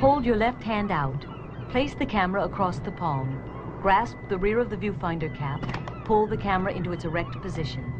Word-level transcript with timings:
Hold 0.00 0.24
your 0.24 0.36
left 0.36 0.62
hand 0.62 0.92
out. 0.92 1.26
Place 1.70 1.92
the 1.92 2.06
camera 2.06 2.44
across 2.44 2.78
the 2.78 2.92
palm. 2.92 3.42
Grasp 3.82 4.16
the 4.28 4.38
rear 4.38 4.60
of 4.60 4.70
the 4.70 4.76
viewfinder 4.76 5.28
cap. 5.36 5.60
Pull 6.04 6.28
the 6.28 6.36
camera 6.36 6.72
into 6.72 6.92
its 6.92 7.04
erect 7.04 7.42
position. 7.42 7.92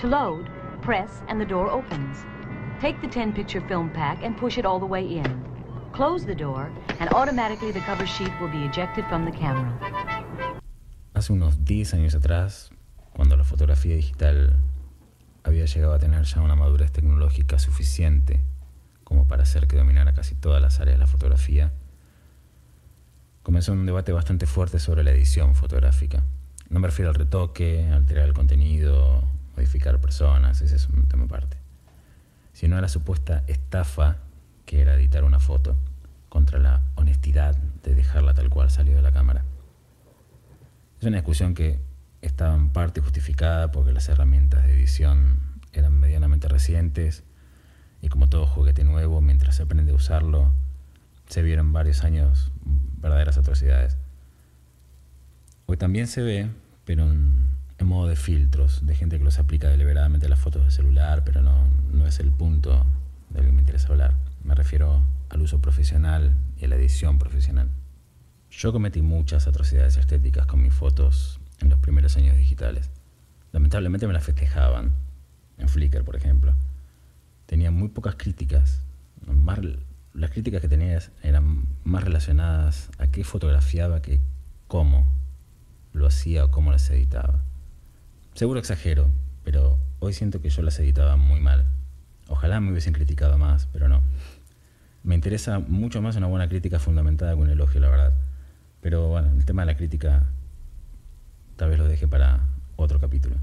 To 0.00 0.08
load, 0.08 0.50
press 0.82 1.22
and 1.28 1.40
the 1.40 1.44
door 1.44 1.70
opens. 1.70 2.16
Take 2.80 3.00
the 3.00 3.06
10 3.06 3.32
picture 3.32 3.60
film 3.68 3.90
pack 3.90 4.18
and 4.24 4.36
push 4.36 4.58
it 4.58 4.66
all 4.66 4.80
the 4.80 4.86
way 4.86 5.04
in. 5.04 5.44
Close 5.92 6.26
the 6.26 6.34
door 6.34 6.68
and 6.98 7.08
automatically 7.14 7.70
the 7.70 7.86
cover 7.86 8.06
sheet 8.06 8.32
will 8.40 8.50
be 8.50 8.64
ejected 8.64 9.04
from 9.06 9.24
the 9.24 9.30
camera. 9.30 9.72
Hace 11.14 11.32
unos 11.32 11.64
10 11.64 11.94
años 11.94 12.16
atrás, 12.16 12.70
cuando 13.14 13.36
la 13.36 13.44
fotografía 13.44 13.94
digital 13.94 14.56
había 15.44 15.66
llegado 15.66 15.94
a 15.94 16.00
tener 16.00 16.24
ya 16.24 16.40
una 16.40 16.56
madurez 16.56 16.90
tecnológica 16.90 17.60
suficiente 17.60 18.40
como 19.10 19.26
para 19.26 19.42
hacer 19.42 19.66
que 19.66 19.76
dominara 19.76 20.14
casi 20.14 20.36
todas 20.36 20.62
las 20.62 20.78
áreas 20.78 20.94
de 20.94 21.00
la 21.00 21.08
fotografía, 21.08 21.72
comenzó 23.42 23.72
un 23.72 23.84
debate 23.84 24.12
bastante 24.12 24.46
fuerte 24.46 24.78
sobre 24.78 25.02
la 25.02 25.10
edición 25.10 25.56
fotográfica. 25.56 26.22
No 26.68 26.78
me 26.78 26.86
refiero 26.86 27.08
al 27.08 27.16
retoque, 27.16 27.90
alterar 27.92 28.28
el 28.28 28.34
contenido, 28.34 29.24
modificar 29.56 30.00
personas, 30.00 30.62
ese 30.62 30.76
es 30.76 30.88
un 30.88 31.08
tema 31.08 31.24
aparte, 31.24 31.56
sino 32.52 32.76
a 32.76 32.80
la 32.80 32.88
supuesta 32.88 33.42
estafa 33.48 34.18
que 34.64 34.80
era 34.80 34.94
editar 34.94 35.24
una 35.24 35.40
foto 35.40 35.76
contra 36.28 36.60
la 36.60 36.84
honestidad 36.94 37.56
de 37.56 37.96
dejarla 37.96 38.32
tal 38.32 38.48
cual 38.48 38.70
salió 38.70 38.94
de 38.94 39.02
la 39.02 39.10
cámara. 39.10 39.44
Es 41.00 41.04
una 41.04 41.16
discusión 41.16 41.54
que 41.54 41.80
estaba 42.22 42.54
en 42.54 42.68
parte 42.68 43.00
justificada 43.00 43.72
porque 43.72 43.90
las 43.90 44.08
herramientas 44.08 44.64
de 44.64 44.74
edición 44.74 45.40
eran 45.72 45.98
medianamente 45.98 46.46
recientes 46.46 47.24
y 48.02 48.08
como 48.08 48.28
todo 48.28 48.46
juguete 48.46 48.84
nuevo, 48.84 49.20
mientras 49.20 49.56
se 49.56 49.62
aprende 49.62 49.92
a 49.92 49.94
usarlo, 49.94 50.52
se 51.28 51.42
vieron 51.42 51.72
varios 51.72 52.02
años 52.02 52.50
verdaderas 53.00 53.38
atrocidades. 53.38 53.96
Hoy 55.66 55.76
también 55.76 56.06
se 56.06 56.22
ve, 56.22 56.50
pero 56.84 57.10
en, 57.10 57.48
modo 57.82 58.08
de 58.08 58.16
filtros, 58.16 58.86
de 58.86 58.94
gente 58.94 59.18
que 59.18 59.24
los 59.24 59.38
aplica 59.38 59.68
deliberadamente 59.68 60.26
a 60.26 60.28
las 60.28 60.38
fotos 60.38 60.64
de 60.64 60.70
celular, 60.70 61.24
pero 61.24 61.42
no, 61.42 61.66
no 61.92 62.06
es 62.06 62.20
el 62.20 62.30
punto 62.30 62.84
del 63.30 63.46
que 63.46 63.52
me 63.52 63.60
interesa 63.60 63.88
hablar. 63.88 64.14
Me 64.44 64.54
refiero 64.54 65.02
al 65.30 65.40
uso 65.40 65.60
profesional 65.60 66.36
y 66.58 66.66
a 66.66 66.68
la 66.68 66.76
edición 66.76 67.18
profesional. 67.18 67.70
Yo 68.50 68.72
cometí 68.72 69.00
muchas 69.00 69.46
atrocidades 69.46 69.96
estéticas 69.96 70.46
con 70.46 70.62
mis 70.62 70.74
fotos 70.74 71.40
en 71.60 71.70
los 71.70 71.78
primeros 71.78 72.16
años 72.16 72.36
digitales. 72.36 72.90
Lamentablemente 73.52 74.06
me 74.06 74.12
las 74.12 74.24
festejaban, 74.24 74.92
en 75.58 75.68
Flickr 75.68 76.04
por 76.04 76.16
ejemplo. 76.16 76.54
Tenía 77.50 77.72
muy 77.72 77.88
pocas 77.88 78.14
críticas. 78.14 78.80
las 80.14 80.30
críticas 80.30 80.60
que 80.60 80.68
tenía 80.68 81.00
eran 81.24 81.66
más 81.82 82.04
relacionadas 82.04 82.90
a 82.98 83.08
qué 83.08 83.24
fotografiaba 83.24 84.00
que 84.00 84.20
cómo 84.68 85.04
lo 85.92 86.06
hacía 86.06 86.44
o 86.44 86.52
cómo 86.52 86.70
las 86.70 86.88
editaba. 86.90 87.42
Seguro 88.34 88.60
exagero, 88.60 89.10
pero 89.42 89.80
hoy 89.98 90.12
siento 90.12 90.40
que 90.40 90.48
yo 90.48 90.62
las 90.62 90.78
editaba 90.78 91.16
muy 91.16 91.40
mal. 91.40 91.66
Ojalá 92.28 92.60
me 92.60 92.70
hubiesen 92.70 92.92
criticado 92.92 93.36
más, 93.36 93.66
pero 93.72 93.88
no. 93.88 94.00
Me 95.02 95.16
interesa 95.16 95.58
mucho 95.58 96.00
más 96.00 96.14
una 96.14 96.28
buena 96.28 96.48
crítica 96.48 96.78
fundamentada 96.78 97.34
que 97.34 97.40
un 97.40 97.50
elogio, 97.50 97.80
la 97.80 97.88
verdad. 97.88 98.12
Pero 98.80 99.08
bueno, 99.08 99.28
el 99.32 99.44
tema 99.44 99.62
de 99.62 99.66
la 99.66 99.76
crítica 99.76 100.22
tal 101.56 101.70
vez 101.70 101.80
lo 101.80 101.88
deje 101.88 102.06
para 102.06 102.46
otro 102.76 103.00
capítulo. 103.00 103.34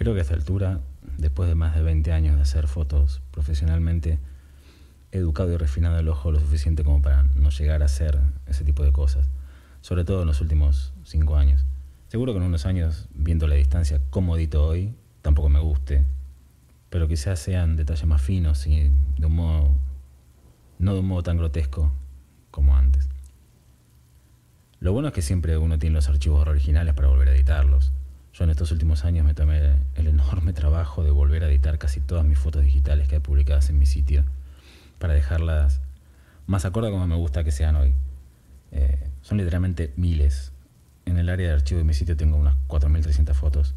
Creo 0.00 0.14
que 0.14 0.20
a 0.20 0.22
esta 0.22 0.34
altura, 0.34 0.80
después 1.18 1.46
de 1.46 1.54
más 1.54 1.74
de 1.74 1.82
20 1.82 2.10
años 2.12 2.36
de 2.36 2.40
hacer 2.40 2.68
fotos 2.68 3.20
profesionalmente, 3.32 4.18
he 5.12 5.18
educado 5.18 5.52
y 5.52 5.58
refinado 5.58 5.98
el 5.98 6.08
ojo 6.08 6.32
lo 6.32 6.40
suficiente 6.40 6.84
como 6.84 7.02
para 7.02 7.24
no 7.34 7.50
llegar 7.50 7.82
a 7.82 7.84
hacer 7.84 8.18
ese 8.46 8.64
tipo 8.64 8.82
de 8.82 8.92
cosas, 8.92 9.28
sobre 9.82 10.06
todo 10.06 10.22
en 10.22 10.28
los 10.28 10.40
últimos 10.40 10.94
5 11.04 11.36
años. 11.36 11.66
Seguro 12.08 12.32
que 12.32 12.38
en 12.38 12.44
unos 12.44 12.64
años, 12.64 13.08
viendo 13.12 13.46
la 13.46 13.56
distancia 13.56 14.00
como 14.08 14.38
edito 14.38 14.66
hoy, 14.66 14.94
tampoco 15.20 15.50
me 15.50 15.60
guste, 15.60 16.06
pero 16.88 17.06
quizás 17.06 17.38
sean 17.38 17.76
detalles 17.76 18.06
más 18.06 18.22
finos 18.22 18.66
y 18.66 18.90
de 19.18 19.26
un 19.26 19.36
modo, 19.36 19.74
no 20.78 20.94
de 20.94 21.00
un 21.00 21.08
modo 21.08 21.24
tan 21.24 21.36
grotesco 21.36 21.92
como 22.50 22.74
antes. 22.74 23.06
Lo 24.78 24.94
bueno 24.94 25.08
es 25.08 25.14
que 25.14 25.20
siempre 25.20 25.58
uno 25.58 25.78
tiene 25.78 25.96
los 25.96 26.08
archivos 26.08 26.48
originales 26.48 26.94
para 26.94 27.08
volver 27.08 27.28
a 27.28 27.34
editarlos. 27.34 27.92
Yo 28.32 28.44
en 28.44 28.50
estos 28.50 28.70
últimos 28.72 29.04
años 29.04 29.26
me 29.26 29.34
tomé 29.34 29.74
el 29.96 30.06
enorme 30.06 30.52
trabajo 30.52 31.02
de 31.02 31.10
volver 31.10 31.44
a 31.44 31.48
editar 31.48 31.78
casi 31.78 32.00
todas 32.00 32.24
mis 32.24 32.38
fotos 32.38 32.62
digitales 32.62 33.08
que 33.08 33.16
he 33.16 33.20
publicadas 33.20 33.70
en 33.70 33.78
mi 33.78 33.86
sitio 33.86 34.24
para 34.98 35.14
dejarlas 35.14 35.80
más 36.46 36.64
acorde 36.64 36.90
como 36.90 37.06
me 37.06 37.16
gusta 37.16 37.44
que 37.44 37.50
sean 37.50 37.76
hoy. 37.76 37.94
Eh, 38.72 39.10
son 39.22 39.38
literalmente 39.38 39.92
miles. 39.96 40.52
En 41.06 41.18
el 41.18 41.28
área 41.28 41.48
de 41.48 41.54
archivo 41.54 41.78
de 41.78 41.84
mi 41.84 41.94
sitio 41.94 42.16
tengo 42.16 42.36
unas 42.36 42.56
4.300 42.68 43.34
fotos. 43.34 43.74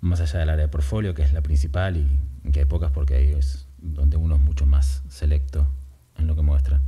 Más 0.00 0.20
allá 0.20 0.40
del 0.40 0.48
área 0.50 0.66
de 0.66 0.68
portfolio, 0.68 1.14
que 1.14 1.22
es 1.22 1.32
la 1.32 1.42
principal 1.42 1.96
y 1.96 2.50
que 2.50 2.60
hay 2.60 2.66
pocas 2.66 2.90
porque 2.90 3.14
ahí 3.14 3.32
es 3.32 3.66
donde 3.78 4.16
uno 4.16 4.36
es 4.36 4.40
mucho 4.40 4.66
más 4.66 5.02
selecto 5.08 5.66
en 6.16 6.26
lo 6.26 6.34
que 6.34 6.42
muestra. 6.42 6.80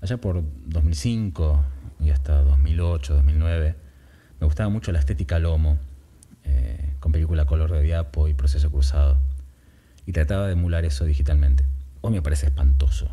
Allá 0.00 0.16
por 0.16 0.42
2005, 0.66 1.64
y 2.00 2.10
hasta 2.10 2.42
2008, 2.42 3.14
2009, 3.14 3.76
me 4.40 4.46
gustaba 4.46 4.68
mucho 4.70 4.92
la 4.92 4.98
estética 4.98 5.38
Lomo, 5.38 5.78
eh, 6.44 6.94
con 7.00 7.12
película 7.12 7.46
color 7.46 7.72
de 7.72 7.82
diapo 7.82 8.28
y 8.28 8.34
proceso 8.34 8.70
cruzado, 8.70 9.18
y 10.06 10.12
trataba 10.12 10.46
de 10.46 10.52
emular 10.52 10.84
eso 10.84 11.04
digitalmente. 11.04 11.64
Hoy 12.00 12.12
me 12.12 12.22
parece 12.22 12.46
espantoso. 12.46 13.10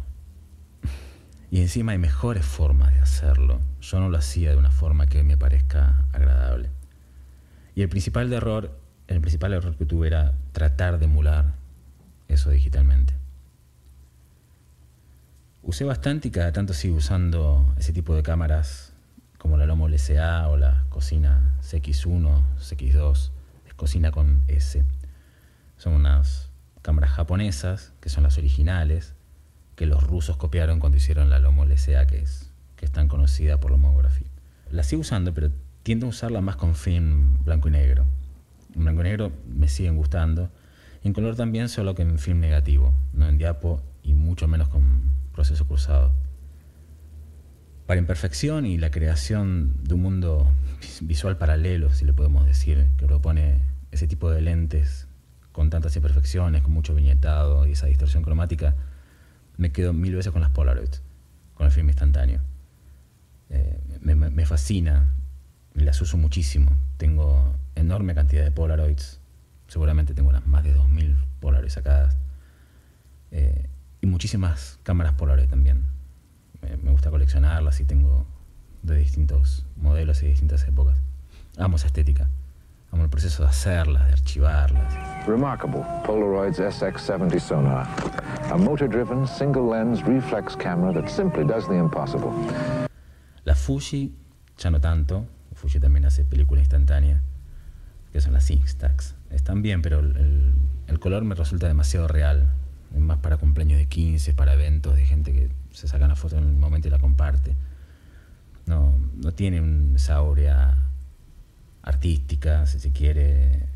Y 1.49 1.61
encima 1.61 1.93
hay 1.93 1.97
mejores 1.97 2.45
formas 2.45 2.93
de 2.93 2.99
hacerlo. 2.99 3.61
Yo 3.81 3.99
no 3.99 4.09
lo 4.09 4.17
hacía 4.17 4.51
de 4.51 4.57
una 4.57 4.71
forma 4.71 5.07
que 5.07 5.23
me 5.23 5.37
parezca 5.37 6.05
agradable. 6.11 6.69
Y 7.75 7.83
el 7.83 7.89
principal 7.89 8.31
error, 8.33 8.77
el 9.07 9.21
principal 9.21 9.53
error 9.53 9.75
que 9.77 9.85
tuve 9.85 10.07
era 10.07 10.33
tratar 10.51 10.99
de 10.99 11.05
emular 11.05 11.53
eso 12.27 12.49
digitalmente. 12.49 13.13
Usé 15.61 15.83
bastante 15.83 16.29
y 16.29 16.31
cada 16.31 16.51
tanto 16.51 16.73
sigo 16.73 16.95
usando 16.95 17.73
ese 17.77 17.93
tipo 17.93 18.15
de 18.15 18.23
cámaras 18.23 18.93
como 19.47 19.55
la 19.55 19.65
Lomo 19.65 19.87
LSA 19.87 20.49
o 20.49 20.57
la 20.57 20.83
Cocina 20.89 21.55
CX1, 21.61 22.43
CX2, 22.59 23.31
es 23.65 23.73
Cocina 23.75 24.11
con 24.11 24.41
S. 24.49 24.83
Son 25.77 25.93
unas 25.93 26.49
cámaras 26.81 27.11
japonesas, 27.11 27.93
que 28.01 28.09
son 28.09 28.23
las 28.23 28.37
originales, 28.37 29.15
que 29.77 29.85
los 29.85 30.03
rusos 30.03 30.35
copiaron 30.35 30.81
cuando 30.81 30.97
hicieron 30.97 31.29
la 31.29 31.39
Lomo 31.39 31.63
LSA, 31.63 32.07
que 32.07 32.19
es, 32.19 32.51
que 32.75 32.83
es 32.83 32.91
tan 32.91 33.07
conocida 33.07 33.57
por 33.57 33.71
la 33.71 33.75
homografía. 33.75 34.27
La 34.69 34.83
sigo 34.83 34.99
usando, 34.99 35.33
pero 35.33 35.49
tiendo 35.81 36.07
a 36.07 36.09
usarla 36.09 36.41
más 36.41 36.57
con 36.57 36.75
film 36.75 37.41
blanco 37.45 37.69
y 37.69 37.71
negro. 37.71 38.05
En 38.75 38.83
blanco 38.83 38.99
y 38.99 39.03
negro 39.05 39.31
me 39.47 39.69
siguen 39.69 39.95
gustando. 39.95 40.51
En 41.05 41.13
color 41.13 41.37
también, 41.37 41.69
solo 41.69 41.95
que 41.95 42.01
en 42.01 42.19
film 42.19 42.41
negativo, 42.41 42.93
no 43.13 43.29
en 43.29 43.37
diapo 43.37 43.81
y 44.03 44.13
mucho 44.13 44.49
menos 44.49 44.67
con 44.67 45.13
proceso 45.31 45.65
cruzado. 45.65 46.11
Para 47.87 48.01
imperfección 48.01 48.65
y 48.65 48.77
la 48.77 48.91
creación 48.91 49.81
de 49.85 49.93
un 49.93 50.01
mundo 50.01 50.51
visual 50.99 51.37
paralelo, 51.37 51.93
si 51.93 52.03
le 52.03 52.11
podemos 52.11 52.45
decir, 52.45 52.89
que 52.97 53.05
propone 53.05 53.61
ese 53.91 54.07
tipo 54.07 54.29
de 54.29 54.41
lentes 54.41 55.07
con 55.53 55.69
tantas 55.69 55.95
imperfecciones, 55.95 56.61
con 56.63 56.73
mucho 56.73 56.93
viñetado 56.93 57.65
y 57.65 57.71
esa 57.71 57.87
distorsión 57.87 58.23
cromática, 58.23 58.75
me 59.55 59.71
quedo 59.71 59.93
mil 59.93 60.13
veces 60.13 60.33
con 60.33 60.41
las 60.41 60.51
Polaroids, 60.51 61.01
con 61.53 61.65
el 61.65 61.71
film 61.71 61.87
instantáneo. 61.87 62.41
Eh, 63.49 63.79
me, 64.01 64.15
me, 64.15 64.45
fascina, 64.45 65.13
las 65.73 66.01
uso 66.01 66.17
muchísimo. 66.17 66.69
Tengo 66.97 67.55
enorme 67.75 68.13
cantidad 68.13 68.43
de 68.43 68.51
Polaroids, 68.51 69.21
seguramente 69.69 70.13
tengo 70.13 70.27
unas 70.27 70.45
más 70.45 70.65
de 70.65 70.75
2.000 70.75 71.15
Polaroids 71.39 71.73
sacadas. 71.73 72.17
Eh, 73.31 73.69
y 74.01 74.07
muchísimas 74.07 74.77
cámaras 74.83 75.13
Polaroid 75.13 75.47
también. 75.47 75.96
Me, 76.61 76.91
gusta 76.91 77.09
coleccionarlas 77.09 77.79
y 77.79 77.85
tengo 77.85 78.25
de 78.83 78.97
distintos 78.97 79.65
modelos 79.75 80.23
y 80.23 80.27
distintas 80.27 80.67
épocas. 80.67 80.97
Amo 81.57 81.77
esa 81.77 81.87
estética. 81.87 82.29
Amo 82.91 83.03
el 83.03 83.09
proceso 83.09 83.43
de 83.43 83.49
hacerlas, 83.49 84.07
de 84.07 84.13
archivarlas. 84.13 85.25
Remarkable 85.27 85.83
Polaroid's 86.05 86.59
SX70 86.59 87.39
sonar. 87.39 87.87
A 88.51 88.57
motor-driven, 88.57 89.27
single-lens 89.27 90.03
reflex 90.03 90.55
camera 90.55 90.93
that 90.93 91.09
simply 91.09 91.43
does 91.43 91.67
the 91.67 91.75
impossible. 91.75 92.31
La 93.43 93.55
Fuji, 93.55 94.15
ya 94.57 94.69
no 94.69 94.79
tanto. 94.79 95.25
Fuji 95.53 95.79
también 95.79 96.05
hace 96.05 96.23
película 96.23 96.61
instantánea, 96.61 97.21
que 98.11 98.21
son 98.21 98.33
las 98.33 98.49
Instax. 98.49 99.15
Están 99.31 99.61
bien, 99.61 99.81
pero 99.81 99.99
el, 99.99 100.53
el 100.87 100.99
color 100.99 101.23
me 101.23 101.35
resulta 101.35 101.67
demasiado 101.67 102.07
real 102.07 102.53
más 102.95 103.17
para 103.17 103.37
cumpleaños 103.37 103.79
de 103.79 103.87
15, 103.87 104.33
para 104.33 104.53
eventos 104.53 104.95
de 104.95 105.05
gente 105.05 105.33
que 105.33 105.49
se 105.77 105.87
saca 105.87 106.05
una 106.05 106.15
foto 106.15 106.39
en 106.39 106.43
el 106.43 106.55
momento 106.55 106.87
y 106.87 106.91
la 106.91 106.97
comparte. 106.97 107.55
No, 108.65 108.97
no 109.15 109.31
tiene 109.31 109.95
esa 109.95 110.15
aurea 110.15 110.75
artística, 111.83 112.65
si 112.65 112.79
se 112.79 112.91
quiere, 112.91 113.67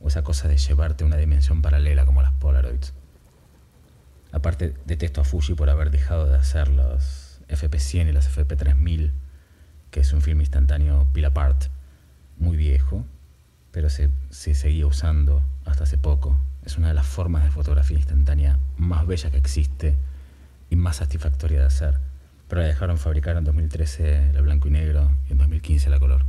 o 0.00 0.08
esa 0.08 0.22
cosa 0.22 0.48
de 0.48 0.58
llevarte 0.58 1.02
a 1.02 1.06
una 1.06 1.16
dimensión 1.16 1.62
paralela 1.62 2.04
como 2.04 2.20
las 2.20 2.32
Polaroids. 2.34 2.92
Aparte, 4.32 4.74
detesto 4.84 5.22
a 5.22 5.24
Fuji 5.24 5.54
por 5.54 5.70
haber 5.70 5.90
dejado 5.90 6.26
de 6.26 6.36
hacer 6.36 6.68
los, 6.68 7.40
FP100 7.48 8.10
y 8.10 8.12
las 8.12 8.36
FP3000, 8.36 9.10
que 9.90 10.00
es 10.00 10.12
un 10.12 10.20
film 10.20 10.40
instantáneo 10.40 11.08
peel 11.14 11.24
apart, 11.24 11.68
muy 12.36 12.58
viejo, 12.58 13.06
pero 13.70 13.88
se, 13.88 14.10
se 14.28 14.54
seguía 14.54 14.86
usando 14.86 15.42
hasta 15.64 15.84
hace 15.84 15.96
poco. 15.96 16.38
Es 16.66 16.76
una 16.76 16.88
de 16.88 16.94
las 16.94 17.06
formas 17.06 17.44
de 17.44 17.50
fotografía 17.50 17.96
instantánea 17.96 18.58
más 18.76 19.06
bella 19.06 19.30
que 19.30 19.38
existe 19.38 19.96
y 20.74 20.76
más 20.76 20.96
satisfactoria 20.96 21.60
de 21.60 21.66
hacer. 21.66 21.94
Pero 22.48 22.60
la 22.60 22.66
dejaron 22.66 22.98
fabricar 22.98 23.36
en 23.36 23.44
2013 23.44 24.32
la 24.34 24.40
blanco 24.40 24.68
y 24.68 24.72
negro 24.72 25.08
y 25.28 25.32
en 25.32 25.38
2015 25.38 25.88
la 25.88 25.98
color. 25.98 26.24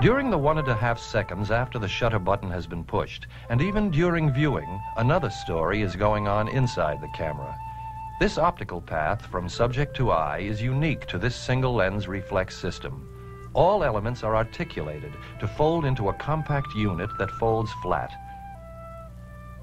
During 0.00 0.30
the 0.30 0.38
one 0.38 0.58
and 0.58 0.68
a 0.68 0.74
half 0.74 0.98
seconds 0.98 1.50
after 1.50 1.78
the 1.78 1.88
shutter 1.88 2.18
button 2.18 2.50
has 2.50 2.66
been 2.66 2.84
pushed, 2.84 3.26
and 3.50 3.60
even 3.60 3.90
during 3.90 4.32
viewing, 4.32 4.80
another 4.96 5.28
story 5.28 5.82
is 5.82 5.96
going 5.96 6.28
on 6.28 6.48
inside 6.48 7.00
the 7.00 7.10
camera. 7.16 7.54
This 8.20 8.38
optical 8.38 8.80
path 8.80 9.26
from 9.26 9.48
subject 9.48 9.94
to 9.96 10.10
eye 10.10 10.38
is 10.38 10.62
unique 10.62 11.06
to 11.08 11.18
this 11.18 11.36
single 11.36 11.74
lens 11.74 12.08
reflex 12.08 12.56
system. 12.56 13.06
All 13.54 13.82
elements 13.82 14.22
are 14.22 14.36
articulated 14.36 15.12
to 15.40 15.48
fold 15.48 15.84
into 15.84 16.08
a 16.08 16.14
compact 16.14 16.74
unit 16.74 17.10
that 17.18 17.30
folds 17.32 17.70
flat. 17.82 18.12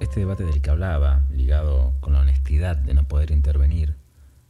Este 0.06 0.19
debate 0.19 0.44
del 0.44 0.62
que 0.62 0.69
hablaba, 0.69 1.24
ligado 1.31 1.96
con 2.00 2.13
la 2.13 2.19
honestidad 2.19 2.78
de 2.78 2.94
no 2.94 3.07
poder 3.07 3.31
intervenir 3.31 3.96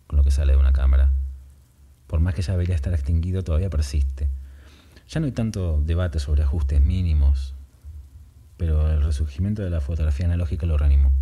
con 0.06 0.18
lo 0.18 0.24
que 0.26 0.30
sale 0.30 0.52
de 0.52 0.60
una 0.60 0.74
cámara, 0.74 1.14
por 2.08 2.20
más 2.20 2.36
que 2.36 2.42
ya 2.42 2.52
debería 2.52 2.76
estar 2.76 2.94
extinguido, 2.94 3.42
todavía 3.42 3.70
persiste. 3.70 4.28
Ya 5.08 5.22
no 5.22 5.28
hay 5.28 5.32
tanto 5.32 5.82
debate 5.82 6.20
sobre 6.20 6.44
ajustes 6.44 6.82
mínimos, 6.82 7.56
pero 8.58 8.92
el 8.92 9.02
resurgimiento 9.02 9.62
de 9.62 9.70
la 9.70 9.80
fotografía 9.80 10.26
analógica 10.26 10.66
lo 10.66 10.78
reanimó. 10.78 11.14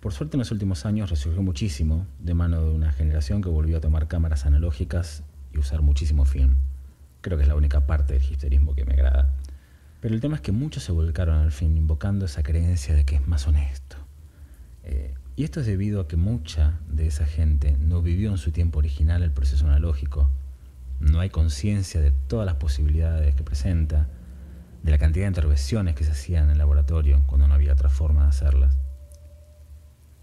Por 0.00 0.14
suerte 0.14 0.36
en 0.36 0.40
los 0.40 0.52
últimos 0.52 0.86
años 0.86 1.10
resurgió 1.10 1.42
muchísimo 1.42 2.06
de 2.18 2.32
mano 2.32 2.62
de 2.62 2.70
una 2.70 2.92
generación 2.92 3.42
que 3.42 3.50
volvió 3.50 3.76
a 3.76 3.82
tomar 3.82 4.08
cámaras 4.08 4.46
analógicas 4.46 5.22
y 5.52 5.58
usar 5.58 5.82
muchísimo 5.82 6.24
film. 6.24 6.56
Creo 7.20 7.36
que 7.36 7.42
es 7.42 7.48
la 7.48 7.56
única 7.56 7.86
parte 7.86 8.14
del 8.14 8.22
hipsterismo 8.22 8.74
que 8.74 8.86
me 8.86 8.94
agrada. 8.94 9.34
Pero 10.02 10.16
el 10.16 10.20
tema 10.20 10.34
es 10.34 10.42
que 10.42 10.50
muchos 10.50 10.82
se 10.82 10.90
volcaron 10.90 11.36
al 11.36 11.52
film 11.52 11.76
invocando 11.76 12.24
esa 12.24 12.42
creencia 12.42 12.92
de 12.92 13.04
que 13.04 13.14
es 13.14 13.28
más 13.28 13.46
honesto. 13.46 13.96
Eh, 14.82 15.14
y 15.36 15.44
esto 15.44 15.60
es 15.60 15.66
debido 15.66 16.00
a 16.00 16.08
que 16.08 16.16
mucha 16.16 16.80
de 16.88 17.06
esa 17.06 17.24
gente 17.24 17.76
no 17.78 18.02
vivió 18.02 18.32
en 18.32 18.36
su 18.36 18.50
tiempo 18.50 18.80
original 18.80 19.22
el 19.22 19.30
proceso 19.30 19.64
analógico 19.64 20.28
no 20.98 21.20
hay 21.20 21.30
conciencia 21.30 22.00
de 22.00 22.10
todas 22.10 22.46
las 22.46 22.56
posibilidades 22.56 23.36
que 23.36 23.44
presenta, 23.44 24.08
de 24.82 24.90
la 24.90 24.98
cantidad 24.98 25.24
de 25.24 25.28
intervenciones 25.28 25.94
que 25.94 26.02
se 26.02 26.10
hacían 26.10 26.46
en 26.46 26.50
el 26.50 26.58
laboratorio 26.58 27.22
cuando 27.26 27.46
no 27.46 27.54
había 27.54 27.72
otra 27.72 27.88
forma 27.88 28.22
de 28.22 28.28
hacerlas. 28.28 28.76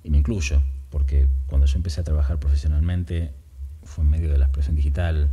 Y 0.04 0.10
me 0.10 0.18
incluyo, 0.18 0.62
porque 0.90 1.30
cuando 1.48 1.68
yo 1.68 1.78
empecé 1.78 2.02
a 2.02 2.04
trabajar 2.04 2.38
profesionalmente 2.38 3.34
fue 3.84 4.04
en 4.04 4.10
medio 4.10 4.30
de 4.30 4.40
la 4.40 4.46
expresión 4.46 4.76
digital, 4.76 5.30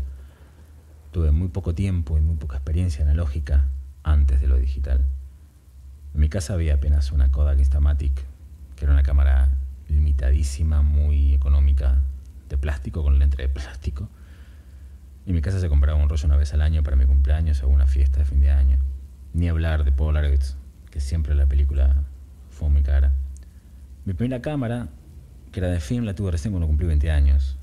tuve 1.11 1.33
muy 1.33 1.49
poco 1.49 1.75
tiempo 1.75 2.17
y 2.17 2.21
muy 2.21 2.37
poca 2.37 2.59
experiencia 2.59 3.05
analógica 3.05 3.69
antes 4.07 4.41
de 4.41 4.47
lo 4.47 4.57
digital. 4.57 5.05
En 6.15 6.21
mi 6.21 6.31
casa 6.31 6.55
había 6.55 6.75
apenas 6.75 7.13
una 7.13 7.31
Kodak 7.31 7.59
Instamatic, 7.59 8.25
que 8.77 8.85
era 8.85 8.95
una 8.95 9.03
cámara 9.03 9.51
limitadísima, 9.89 10.81
muy 10.81 11.35
económica, 11.35 12.01
de 12.49 12.57
plástico, 12.57 13.03
con 13.03 13.19
lente 13.19 13.37
de 13.37 13.49
plástico, 13.49 14.09
en 15.27 15.35
mi 15.35 15.43
casa 15.43 15.59
se 15.59 15.69
compraba 15.69 16.01
un 16.01 16.09
rollo 16.09 16.25
una 16.27 16.37
vez 16.37 16.55
al 16.55 16.63
año 16.63 16.85
para 16.85 16.97
mi 16.97 17.05
cumpleaños 17.05 17.61
o 17.65 17.69
una 17.69 17.89
fiesta 17.89 18.21
de 18.21 18.25
fin 18.25 18.41
de 18.41 18.51
año. 18.51 18.79
Ni 19.35 19.49
hablar 19.49 19.83
de 19.83 19.91
Polaroids, 19.91 20.57
que 20.89 21.01
siempre 21.01 21.35
la 21.35 21.47
película 21.47 21.97
fue 22.49 22.69
muy 22.69 22.83
cara. 22.85 23.13
Mi 24.05 24.15
primera 24.15 24.41
cámara, 24.41 24.87
que 25.51 25.59
era 25.59 25.69
de 25.69 25.81
film, 25.81 26.05
la 26.05 26.15
tuve 26.15 26.31
recién 26.31 26.53
cuando 26.53 26.69
cumplí 26.69 26.87
20 26.87 27.11
años. 27.11 27.59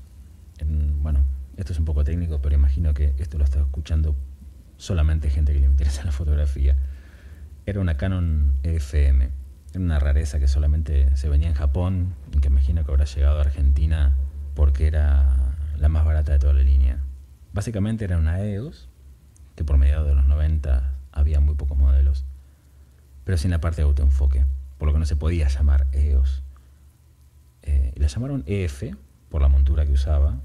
bueno, 1.00 1.24
esto 1.56 1.72
es 1.72 1.78
un 1.78 1.86
poco 1.86 2.04
técnico, 2.04 2.42
pero 2.42 2.54
imagino 2.54 2.92
que 2.92 3.14
esto 3.16 3.38
lo 3.38 3.44
está 3.44 3.60
escuchando 3.60 4.14
solamente 4.76 5.30
gente 5.30 5.52
que 5.52 5.60
le 5.60 5.66
interesa 5.66 6.04
la 6.04 6.12
fotografía. 6.12 6.76
Era 7.66 7.80
una 7.80 7.96
Canon 7.96 8.54
EFM. 8.62 9.30
Era 9.72 9.80
una 9.80 9.98
rareza 9.98 10.38
que 10.38 10.48
solamente 10.48 11.14
se 11.16 11.28
venía 11.28 11.48
en 11.48 11.54
Japón 11.54 12.14
que 12.40 12.48
imagino 12.48 12.84
que 12.84 12.92
habrá 12.92 13.06
llegado 13.06 13.38
a 13.38 13.40
Argentina 13.40 14.14
porque 14.54 14.86
era 14.86 15.56
la 15.78 15.88
más 15.88 16.04
barata 16.04 16.32
de 16.32 16.38
toda 16.38 16.52
la 16.52 16.62
línea. 16.62 16.98
Básicamente 17.52 18.04
era 18.04 18.18
una 18.18 18.40
EOS, 18.40 18.88
que 19.56 19.64
por 19.64 19.78
mediados 19.78 20.06
de 20.06 20.14
los 20.14 20.26
90 20.26 20.92
había 21.12 21.40
muy 21.40 21.54
pocos 21.54 21.78
modelos, 21.78 22.24
pero 23.24 23.38
sin 23.38 23.50
la 23.50 23.60
parte 23.60 23.82
de 23.82 23.88
autoenfoque, 23.88 24.44
por 24.78 24.86
lo 24.86 24.92
que 24.92 24.98
no 24.98 25.06
se 25.06 25.16
podía 25.16 25.48
llamar 25.48 25.86
EOS. 25.92 26.42
Eh, 27.62 27.92
la 27.96 28.06
llamaron 28.06 28.44
EF 28.46 28.94
por 29.28 29.40
la 29.42 29.48
montura 29.48 29.86
que 29.86 29.92
usaba, 29.92 30.40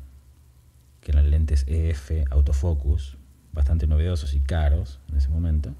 que 1.01 1.11
eran 1.11 1.29
lentes 1.29 1.65
EF 1.67 2.11
autofocus, 2.31 3.18
bastante 3.53 3.87
novedosos 3.87 4.33
y 4.33 4.39
caros 4.39 4.99
en 5.09 5.17
ese 5.17 5.29
momento, 5.29 5.73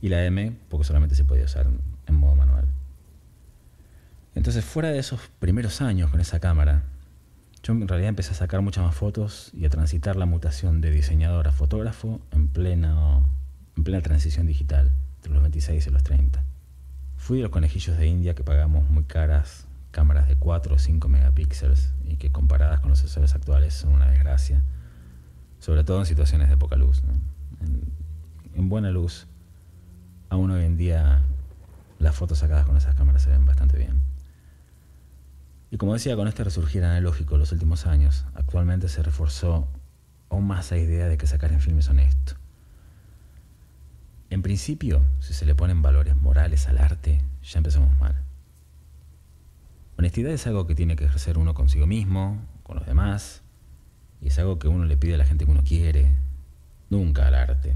y 0.00 0.08
la 0.08 0.24
M 0.24 0.56
porque 0.68 0.84
solamente 0.84 1.14
se 1.14 1.24
podía 1.24 1.44
usar 1.44 1.66
en 2.06 2.14
modo 2.14 2.34
manual. 2.34 2.66
Entonces, 4.34 4.64
fuera 4.64 4.90
de 4.90 4.98
esos 4.98 5.20
primeros 5.38 5.80
años 5.80 6.10
con 6.10 6.20
esa 6.20 6.40
cámara, 6.40 6.82
yo 7.62 7.72
en 7.72 7.88
realidad 7.88 8.10
empecé 8.10 8.32
a 8.32 8.34
sacar 8.34 8.60
muchas 8.60 8.84
más 8.84 8.94
fotos 8.94 9.50
y 9.54 9.64
a 9.64 9.70
transitar 9.70 10.14
la 10.14 10.26
mutación 10.26 10.80
de 10.80 10.90
diseñador 10.90 11.48
a 11.48 11.52
fotógrafo 11.52 12.20
en 12.30 12.48
plena, 12.48 13.22
en 13.76 13.82
plena 13.82 14.02
transición 14.02 14.46
digital, 14.46 14.92
entre 15.16 15.32
los 15.32 15.42
26 15.42 15.86
y 15.86 15.90
los 15.90 16.02
30. 16.02 16.44
Fui 17.16 17.38
de 17.38 17.44
los 17.44 17.50
conejillos 17.50 17.96
de 17.96 18.06
India 18.06 18.34
que 18.34 18.44
pagamos 18.44 18.88
muy 18.90 19.04
caras 19.04 19.66
cámaras 19.90 20.28
de 20.28 20.36
4 20.36 20.74
o 20.74 20.78
5 20.78 21.08
megapíxeles 21.08 21.94
y 22.04 22.16
que 22.16 22.30
comparadas 22.30 22.80
con 22.80 22.90
los 22.90 22.98
sensores 22.98 23.34
actuales 23.34 23.72
son 23.72 23.94
una 23.94 24.10
desgracia, 24.10 24.62
sobre 25.66 25.82
todo 25.82 25.98
en 25.98 26.06
situaciones 26.06 26.48
de 26.48 26.56
poca 26.56 26.76
luz. 26.76 27.02
en 28.54 28.68
buena 28.68 28.92
luz, 28.92 29.26
aún 30.28 30.52
hoy 30.52 30.64
en 30.64 30.76
día 30.76 31.22
las 31.98 32.14
fotos 32.14 32.38
sacadas 32.38 32.66
con 32.66 32.76
esas 32.76 32.94
cámaras 32.94 33.22
se 33.22 33.30
ven 33.30 33.44
bastante 33.44 33.76
bien. 33.76 34.00
Y 35.72 35.76
como 35.76 35.94
decía, 35.94 36.14
con 36.14 36.28
este 36.28 36.44
resurgir 36.44 36.84
analógico 36.84 37.34
en 37.34 37.40
los 37.40 37.50
últimos 37.50 37.84
años, 37.84 38.26
actualmente 38.34 38.88
se 38.88 39.02
reforzó 39.02 39.66
aún 40.28 40.46
más 40.46 40.70
la 40.70 40.78
idea 40.78 41.08
de 41.08 41.18
que 41.18 41.26
sacar 41.26 41.50
en 41.50 41.60
film 41.60 41.80
es 41.80 41.88
honesto. 41.88 42.34
En 44.30 44.42
principio, 44.42 45.02
si 45.18 45.34
se 45.34 45.46
le 45.46 45.56
ponen 45.56 45.82
valores 45.82 46.14
morales 46.14 46.68
al 46.68 46.78
arte, 46.78 47.22
ya 47.42 47.58
empezamos 47.58 47.98
mal. 47.98 48.14
Honestidad 49.98 50.30
es 50.30 50.46
algo 50.46 50.68
que 50.68 50.76
tiene 50.76 50.94
que 50.94 51.06
ejercer 51.06 51.38
uno 51.38 51.54
consigo 51.54 51.88
mismo, 51.88 52.40
con 52.62 52.76
los 52.76 52.86
demás, 52.86 53.42
y 54.20 54.28
es 54.28 54.38
algo 54.38 54.58
que 54.58 54.68
uno 54.68 54.84
le 54.84 54.96
pide 54.96 55.14
a 55.14 55.18
la 55.18 55.24
gente 55.24 55.44
que 55.44 55.50
uno 55.50 55.64
quiere, 55.64 56.10
nunca 56.90 57.26
al 57.26 57.34
arte. 57.34 57.74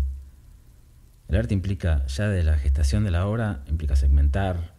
El 1.29 1.37
arte 1.37 1.55
implica, 1.55 2.05
ya 2.07 2.29
de 2.29 2.43
la 2.43 2.59
gestación 2.59 3.05
de 3.05 3.11
la 3.11 3.27
obra, 3.27 3.63
implica 3.69 3.95
segmentar, 3.95 4.75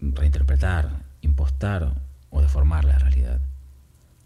reinterpretar, 0.00 0.90
impostar 1.20 1.92
o 2.30 2.40
deformar 2.40 2.84
la 2.84 2.98
realidad. 2.98 3.40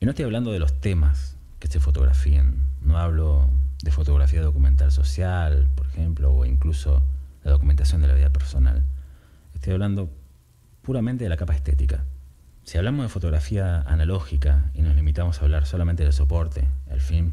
Y 0.01 0.05
no 0.05 0.11
estoy 0.11 0.27
hablando 0.27 0.53
de 0.53 0.59
los 0.59 0.81
temas 0.81 1.37
que 1.59 1.69
se 1.69 1.81
fotografían, 1.81 2.67
no 2.83 2.99
hablo 2.99 3.49
de 3.83 3.91
fotografía 3.91 4.43
documental 4.43 4.93
social, 4.93 5.69
por 5.75 5.87
ejemplo, 5.87 6.33
o 6.33 6.45
incluso 6.45 7.03
la 7.43 7.51
documentación 7.51 8.01
de 8.01 8.09
la 8.09 8.15
vida 8.15 8.31
personal. 8.31 8.85
Estoy 9.55 9.73
hablando 9.73 10.11
puramente 10.83 11.25
de 11.25 11.31
la 11.31 11.37
capa 11.37 11.55
estética. 11.55 12.05
Si 12.65 12.79
hablamos 12.79 13.05
de 13.05 13.09
fotografía 13.11 13.83
analógica 13.83 14.71
y 14.73 14.81
nos 14.81 14.97
limitamos 14.97 15.39
a 15.39 15.45
hablar 15.45 15.67
solamente 15.67 16.03
del 16.03 16.15
soporte, 16.15 16.67
el 16.89 17.01
film, 17.01 17.33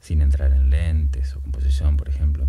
sin 0.00 0.22
entrar 0.22 0.50
en 0.52 0.70
lentes 0.70 1.36
o 1.36 1.40
composición, 1.40 1.98
por 1.98 2.08
ejemplo, 2.08 2.48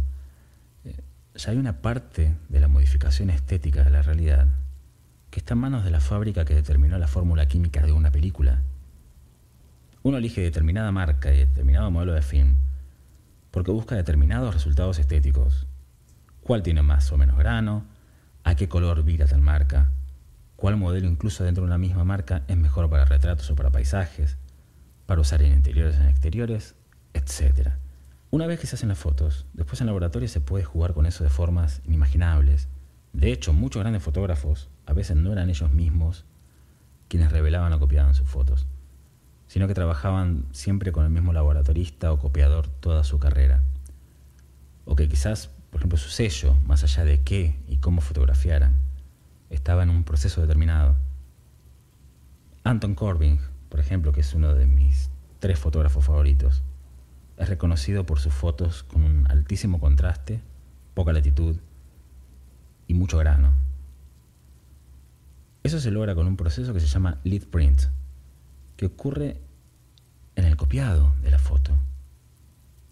eh, 0.85 0.95
ya 1.35 1.51
hay 1.51 1.57
una 1.57 1.81
parte 1.81 2.33
de 2.47 2.59
la 2.61 2.69
modificación 2.69 3.29
estética 3.29 3.83
de 3.83 3.89
la 3.89 4.01
realidad 4.01 4.47
que 5.29 5.41
está 5.41 5.53
en 5.53 5.59
manos 5.59 5.83
de 5.83 5.91
la 5.91 5.99
fábrica 5.99 6.45
que 6.45 6.55
determinó 6.55 6.97
la 6.97 7.07
fórmula 7.07 7.45
química 7.49 7.85
de 7.85 7.91
una 7.91 8.09
película. 8.09 8.61
Uno 10.01 10.17
elige 10.17 10.39
determinada 10.39 10.93
marca 10.93 11.33
y 11.33 11.39
determinado 11.39 11.91
modelo 11.91 12.13
de 12.13 12.21
film 12.21 12.55
porque 13.51 13.71
busca 13.71 13.95
determinados 13.95 14.53
resultados 14.53 14.97
estéticos. 14.97 15.67
¿Cuál 16.39 16.63
tiene 16.63 16.83
más 16.83 17.11
o 17.11 17.17
menos 17.17 17.37
grano? 17.37 17.83
¿A 18.45 18.55
qué 18.55 18.69
color 18.69 19.03
vira 19.03 19.25
tal 19.25 19.41
marca? 19.41 19.91
¿Cuál 20.55 20.77
modelo 20.77 21.07
incluso 21.07 21.43
dentro 21.43 21.63
de 21.63 21.67
una 21.67 21.77
misma 21.77 22.05
marca 22.05 22.43
es 22.47 22.55
mejor 22.55 22.89
para 22.89 23.05
retratos 23.05 23.49
o 23.51 23.55
para 23.55 23.71
paisajes? 23.71 24.37
¿Para 25.05 25.21
usar 25.21 25.41
en 25.41 25.53
interiores 25.53 25.97
en 25.97 26.07
exteriores? 26.07 26.75
Etcétera. 27.13 27.79
Una 28.31 28.47
vez 28.47 28.59
que 28.59 28.67
se 28.67 28.75
hacen 28.75 28.89
las 28.89 28.97
fotos, 28.97 29.45
después 29.53 29.81
en 29.81 29.87
laboratorio 29.87 30.27
se 30.27 30.41
puede 30.41 30.63
jugar 30.63 30.93
con 30.93 31.05
eso 31.05 31.23
de 31.23 31.29
formas 31.29 31.81
inimaginables. 31.85 32.67
De 33.13 33.31
hecho, 33.31 33.53
muchos 33.53 33.81
grandes 33.81 34.03
fotógrafos 34.03 34.69
a 34.85 34.93
veces 34.93 35.17
no 35.17 35.31
eran 35.31 35.49
ellos 35.49 35.71
mismos 35.71 36.25
quienes 37.07 37.31
revelaban 37.31 37.71
o 37.73 37.79
copiaban 37.79 38.15
sus 38.15 38.27
fotos, 38.27 38.65
sino 39.47 39.67
que 39.67 39.73
trabajaban 39.73 40.45
siempre 40.51 40.91
con 40.91 41.03
el 41.05 41.11
mismo 41.11 41.33
laboratorista 41.33 42.11
o 42.11 42.19
copiador 42.19 42.67
toda 42.67 43.03
su 43.03 43.19
carrera. 43.19 43.63
O 44.85 44.95
que 44.95 45.07
quizás, 45.07 45.49
por 45.69 45.81
ejemplo, 45.81 45.97
su 45.97 46.09
sello, 46.09 46.55
más 46.65 46.83
allá 46.83 47.03
de 47.03 47.21
qué 47.21 47.59
y 47.67 47.77
cómo 47.77 48.01
fotografiaran, 48.01 48.84
estaba 49.49 49.83
en 49.83 49.89
un 49.89 50.03
proceso 50.03 50.41
determinado. 50.41 50.95
Anton 52.63 52.95
Corbin, 52.95 53.39
por 53.69 53.79
ejemplo, 53.79 54.11
que 54.11 54.21
es 54.21 54.33
uno 54.33 54.53
de 54.53 54.65
mis 54.65 55.09
tres 55.39 55.59
fotógrafos 55.59 56.05
favoritos, 56.05 56.63
es 57.37 57.49
reconocido 57.49 58.05
por 58.05 58.19
sus 58.19 58.33
fotos 58.33 58.83
con 58.83 59.03
un 59.03 59.27
altísimo 59.29 59.79
contraste, 59.79 60.41
poca 60.93 61.13
latitud 61.13 61.57
y 62.87 62.93
mucho 62.93 63.17
grano. 63.17 63.53
Eso 65.63 65.79
se 65.79 65.91
logra 65.91 66.15
con 66.15 66.27
un 66.27 66.37
proceso 66.37 66.73
que 66.73 66.79
se 66.79 66.87
llama 66.87 67.19
lead 67.23 67.43
print, 67.43 67.83
que 68.77 68.85
ocurre 68.85 69.41
en 70.35 70.45
el 70.45 70.55
copiado 70.57 71.13
de 71.21 71.31
la 71.31 71.39
foto. 71.39 71.75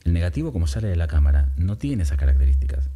El 0.04 0.14
negativo, 0.14 0.52
como 0.52 0.68
sale 0.68 0.88
de 0.88 0.96
la 0.96 1.08
cámara, 1.08 1.54
no 1.56 1.78
tiene 1.78 2.04
esas 2.04 2.18
características. 2.18 2.90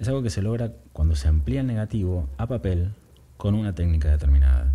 Es 0.00 0.08
algo 0.08 0.22
que 0.22 0.30
se 0.30 0.40
logra 0.40 0.72
cuando 0.94 1.14
se 1.14 1.28
amplía 1.28 1.60
el 1.60 1.66
negativo 1.66 2.26
a 2.38 2.46
papel 2.46 2.94
con 3.36 3.54
una 3.54 3.74
técnica 3.74 4.08
determinada. 4.08 4.72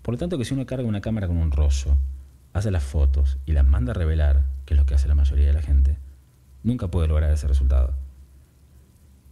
Por 0.00 0.14
lo 0.14 0.18
tanto, 0.18 0.38
que 0.38 0.46
si 0.46 0.54
uno 0.54 0.64
carga 0.64 0.88
una 0.88 1.02
cámara 1.02 1.26
con 1.26 1.36
un 1.36 1.52
rollo, 1.52 1.98
hace 2.54 2.70
las 2.70 2.82
fotos 2.82 3.36
y 3.44 3.52
las 3.52 3.66
manda 3.66 3.90
a 3.90 3.94
revelar, 3.94 4.46
que 4.64 4.72
es 4.72 4.80
lo 4.80 4.86
que 4.86 4.94
hace 4.94 5.06
la 5.06 5.14
mayoría 5.14 5.48
de 5.48 5.52
la 5.52 5.60
gente, 5.60 5.98
nunca 6.62 6.88
puede 6.88 7.08
lograr 7.08 7.30
ese 7.30 7.46
resultado. 7.46 7.92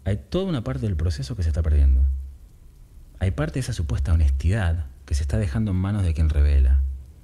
Hay 0.04 0.18
toda 0.18 0.44
una 0.44 0.62
parte 0.62 0.84
del 0.84 0.96
proceso 0.96 1.34
que 1.34 1.42
se 1.42 1.48
está 1.48 1.62
perdiendo. 1.62 2.02
Hay 3.18 3.30
parte 3.30 3.54
de 3.54 3.60
esa 3.60 3.72
supuesta 3.72 4.12
honestidad 4.12 4.84
que 5.06 5.14
se 5.14 5.22
está 5.22 5.38
dejando 5.38 5.70
en 5.70 5.78
manos 5.78 6.02
de 6.02 6.12
quien 6.12 6.28
revela, 6.28 6.82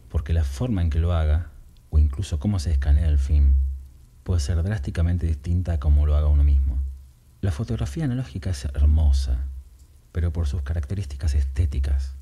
porque 0.08 0.32
la 0.32 0.44
forma 0.44 0.80
en 0.80 0.88
que 0.88 0.99
lo 0.99 1.12
haga, 1.12 1.50
o 1.90 1.99
incluso 1.99 2.38
cómo 2.38 2.58
se 2.58 2.72
escanea 2.72 3.08
el 3.08 3.18
film, 3.18 3.52
puede 4.22 4.40
ser 4.40 4.62
drásticamente 4.62 5.26
distinta 5.26 5.75
a 5.75 5.78
cómo 5.78 6.06
lo 6.06 6.16
haga 6.16 6.28
uno 6.28 6.42
mismo. 6.42 6.80
La 7.42 7.50
fotografía 7.50 8.04
analógica 8.04 8.50
es 8.50 8.66
hermosa, 8.66 9.37
pero 10.12 10.32
por 10.32 10.46
sus 10.46 10.62
características 10.62 11.34
estéticas, 11.34 12.14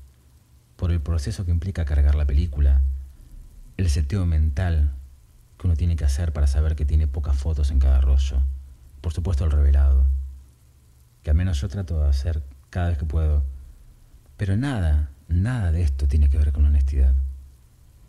por 0.77 0.91
el 0.91 0.99
proceso 0.99 1.45
que 1.45 1.51
implica 1.51 1.85
cargar 1.85 2.15
la 2.15 2.25
película, 2.25 2.81
el 3.77 3.87
seteo 3.91 4.25
mental 4.25 4.95
que 5.59 5.67
uno 5.67 5.75
tiene 5.75 5.95
que 5.95 6.05
hacer 6.05 6.33
para 6.33 6.47
saber 6.47 6.75
que 6.75 6.85
tiene 6.85 7.05
pocas 7.05 7.37
fotos 7.37 7.69
en 7.69 7.77
cada 7.77 8.01
rollo, 8.01 8.41
por 8.99 9.13
supuesto 9.13 9.45
el 9.45 9.51
revelado, 9.51 10.07
que 11.21 11.29
al 11.29 11.37
menos 11.37 11.61
yo 11.61 11.69
trato 11.69 12.01
de 12.01 12.09
hacer 12.09 12.41
cada 12.71 12.87
vez 12.89 12.97
que 12.97 13.05
puedo, 13.05 13.43
pero 14.37 14.57
nada, 14.57 15.11
nada 15.27 15.71
de 15.71 15.83
esto 15.83 16.07
tiene 16.07 16.31
que 16.31 16.39
ver 16.39 16.51
con 16.51 16.65
honestidad. 16.65 17.13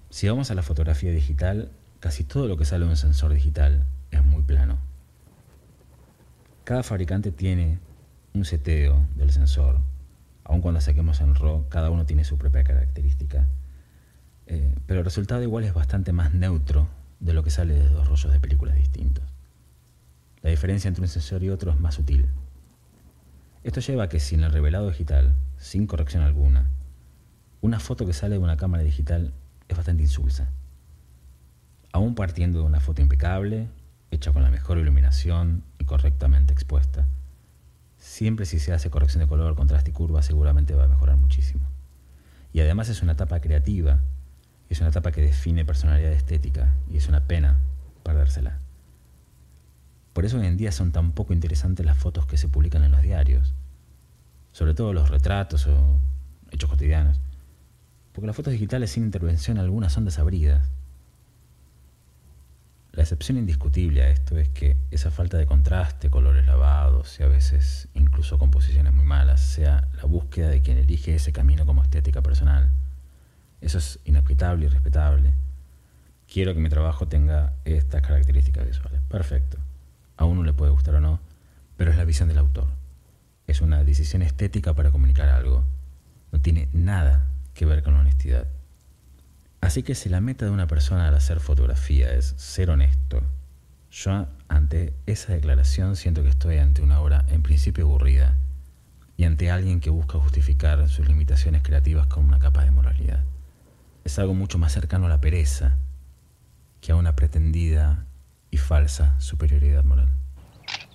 Si 0.09 0.31
vamos 0.31 0.51
a 0.51 0.55
la 0.55 0.63
fotografía 0.63 1.11
digital, 1.11 1.73
casi 2.01 2.25
todo 2.25 2.49
lo 2.49 2.57
que 2.57 2.65
sale 2.65 2.87
de 2.87 2.91
un 2.91 2.97
sensor 2.97 3.35
digital 3.35 3.85
es 4.11 4.25
muy 4.25 4.43
plano. 4.43 4.92
Cada 6.65 6.83
fabricante 6.83 7.33
tiene 7.33 7.81
un 8.35 8.45
seteo 8.45 9.05
del 9.17 9.33
sensor. 9.33 9.81
Aun 10.45 10.61
cuando 10.61 10.81
saquemos 10.81 11.21
en 11.21 11.35
RAW, 11.35 11.69
cada 11.69 11.91
uno 11.91 12.07
tiene 12.07 12.25
su 12.25 12.39
propia 12.39 12.63
característica. 12.63 13.49
Eh, 14.47 14.75
pero 14.87 15.01
el 15.01 15.05
resultado 15.05 15.43
igual 15.43 15.65
es 15.65 15.75
bastante 15.75 16.13
más 16.13 16.35
neutro 16.35 16.89
de 17.21 17.33
lo 17.33 17.43
que 17.43 17.51
sale 17.51 17.75
de 17.75 17.89
dos 17.89 18.09
rollos 18.09 18.33
de 18.33 18.41
películas 18.41 18.77
distintos. 18.77 19.25
La 20.43 20.51
diferencia 20.51 20.89
entre 20.89 21.03
un 21.03 21.09
sensor 21.09 21.43
y 21.43 21.51
otro 21.51 21.73
es 21.73 21.81
más 21.81 21.95
sutil. 21.95 22.27
Esto 23.65 23.81
lleva 23.81 24.05
a 24.05 24.09
que 24.09 24.21
sin 24.21 24.43
el 24.43 24.53
revelado 24.53 24.89
digital, 24.89 25.37
sin 25.57 25.87
corrección 25.87 26.23
alguna, 26.23 26.69
una 27.61 27.79
foto 27.79 28.07
que 28.07 28.13
sale 28.13 28.35
de 28.35 28.41
una 28.41 28.57
cámara 28.57 28.83
digital 28.83 29.33
es 29.69 29.77
bastante 29.77 30.03
insulsa. 30.03 30.51
Aún 31.93 32.17
partiendo 32.17 32.59
de 32.59 32.65
una 32.65 32.81
foto 32.81 33.03
impecable, 33.03 33.69
hecha 34.11 34.33
con 34.33 34.43
la 34.43 34.51
mejor 34.51 34.79
iluminación 34.79 35.63
correctamente 35.85 36.53
expuesta, 36.53 37.07
Siempre 38.03 38.47
si 38.47 38.59
se 38.59 38.73
hace 38.73 38.91
corrección 38.91 39.21
de 39.21 39.29
color, 39.29 39.55
contraste 39.55 39.91
y 39.91 39.93
curva, 39.93 40.23
seguramente 40.23 40.75
va 40.75 40.85
a 40.85 40.89
mejorar 40.89 41.17
muchísimo. 41.17 41.65
Y 42.53 42.59
además 42.59 42.89
es 42.89 43.01
una 43.01 43.13
etapa 43.13 43.39
creativa, 43.39 44.01
es 44.69 44.81
una 44.81 44.89
etapa 44.89 45.13
que 45.13 45.21
define 45.21 45.65
personalidad 45.65 46.11
estética, 46.11 46.75
y 46.91 46.97
es 46.97 47.09
una 47.09 47.29
pena 47.29 47.61
perdérsela. 48.03 48.59
Por 50.13 50.25
eso 50.25 50.37
hoy 50.37 50.47
en 50.47 50.57
día 50.57 50.73
son 50.73 50.91
tan 50.91 51.13
poco 51.13 51.33
interesantes 51.33 51.87
las 51.87 51.97
fotos 51.97 52.27
que 52.27 52.37
se 52.37 52.49
publican 52.49 52.83
en 52.83 52.91
los 52.91 53.03
diarios, 53.03 53.55
sobre 54.51 54.75
todo 54.75 54.93
los 54.93 55.09
retratos 55.09 55.69
o 55.69 56.01
hechos 56.51 56.69
cotidianos, 56.69 57.21
porque 58.11 58.27
las 58.27 58.35
fotos 58.35 58.53
digitales 58.53 58.91
sin 58.91 59.05
intervención 59.05 59.59
alguna 59.59 59.91
son 59.91 60.05
desabridas. 60.05 60.72
La 62.93 63.03
excepción 63.03 63.39
indiscutible 63.39 64.03
a 64.03 64.09
esto 64.11 64.37
es 64.37 64.51
que 64.51 64.77
esa 64.91 65.11
falta 65.11 65.39
de 65.39 65.47
contraste, 65.47 66.11
colores 66.11 66.45
lavados 66.45 67.19
y 67.19 67.23
a 67.23 67.27
veces 67.27 67.89
incluso 67.95 68.39
composiciones 68.39 68.93
muy 68.93 69.07
malas 69.07 69.41
sea 69.41 69.89
la 69.97 70.05
búsqueda 70.05 70.51
de 70.51 70.61
quien 70.61 70.77
elige 70.77 71.15
ese 71.15 71.33
camino 71.33 71.65
como 71.65 71.83
estética 71.83 72.21
personal. 72.21 72.71
Eso 73.63 73.79
es 73.79 73.99
inaplicable 74.05 74.67
y 74.67 74.69
respetable. 74.69 75.33
Quiero 76.31 76.53
que 76.53 76.61
mi 76.61 76.69
trabajo 76.69 77.09
tenga 77.09 77.55
estas 77.65 78.03
características 78.03 78.67
visuales. 78.67 79.01
Perfecto. 79.09 79.57
A 80.19 80.27
uno 80.27 80.43
le 80.43 80.53
puede 80.53 80.71
gustar 80.71 80.97
o 80.97 81.01
no, 81.01 81.19
pero 81.79 81.91
es 81.93 81.97
la 81.97 82.05
visión 82.05 82.29
del 82.29 82.39
autor. 82.39 82.67
Es 83.47 83.63
una 83.63 83.85
decisión 83.85 84.21
estética 84.21 84.75
para 84.75 84.91
comunicar 84.91 85.31
algo. 85.31 85.65
No 86.31 86.43
tiene 86.43 86.69
nada 86.75 87.31
que 87.55 87.65
ver 87.65 87.83
con 87.83 87.95
la 87.95 88.01
honestidad. 88.01 88.47
Así 89.63 89.85
que 89.85 89.95
si 89.95 90.09
la 90.09 90.21
meta 90.21 90.45
de 90.45 90.51
una 90.51 90.67
persona 90.67 91.07
al 91.07 91.15
hacer 91.15 91.39
fotografía 91.39 92.13
es 92.13 92.35
ser 92.37 92.69
honesto, 92.69 93.23
yo 93.93 94.27
ante 94.49 94.93
esa 95.07 95.33
declaración 95.33 95.95
siento 95.95 96.25
que 96.25 96.31
estoy 96.31 96.59
ante 96.59 96.83
una 96.83 97.01
obra 97.01 97.25
en 97.29 97.43
principio 97.43 97.85
aburrida 97.85 98.37
y 99.17 99.25
ante 99.25 99.53
alguien 99.53 99.81
que 99.81 99.89
busca 99.89 100.19
justificar 100.19 100.89
sus 100.89 101.07
limitaciones 101.07 101.63
creativas 101.63 102.09
con 102.09 102.25
una 102.25 102.41
capa 102.41 102.65
de 102.65 102.73
moralidad. 102.73 103.23
Es 104.05 104.19
algo 104.19 104.35
mucho 104.35 104.59
más 104.59 104.73
cercano 104.73 105.07
a 105.07 105.09
la 105.09 105.21
pereza 105.21 105.79
que 106.81 106.91
a 106.91 106.97
una 106.97 107.15
pretendida 107.15 108.05
y 108.51 108.57
falsa 108.57 109.15
superioridad 109.21 109.85
moral. 109.85 110.09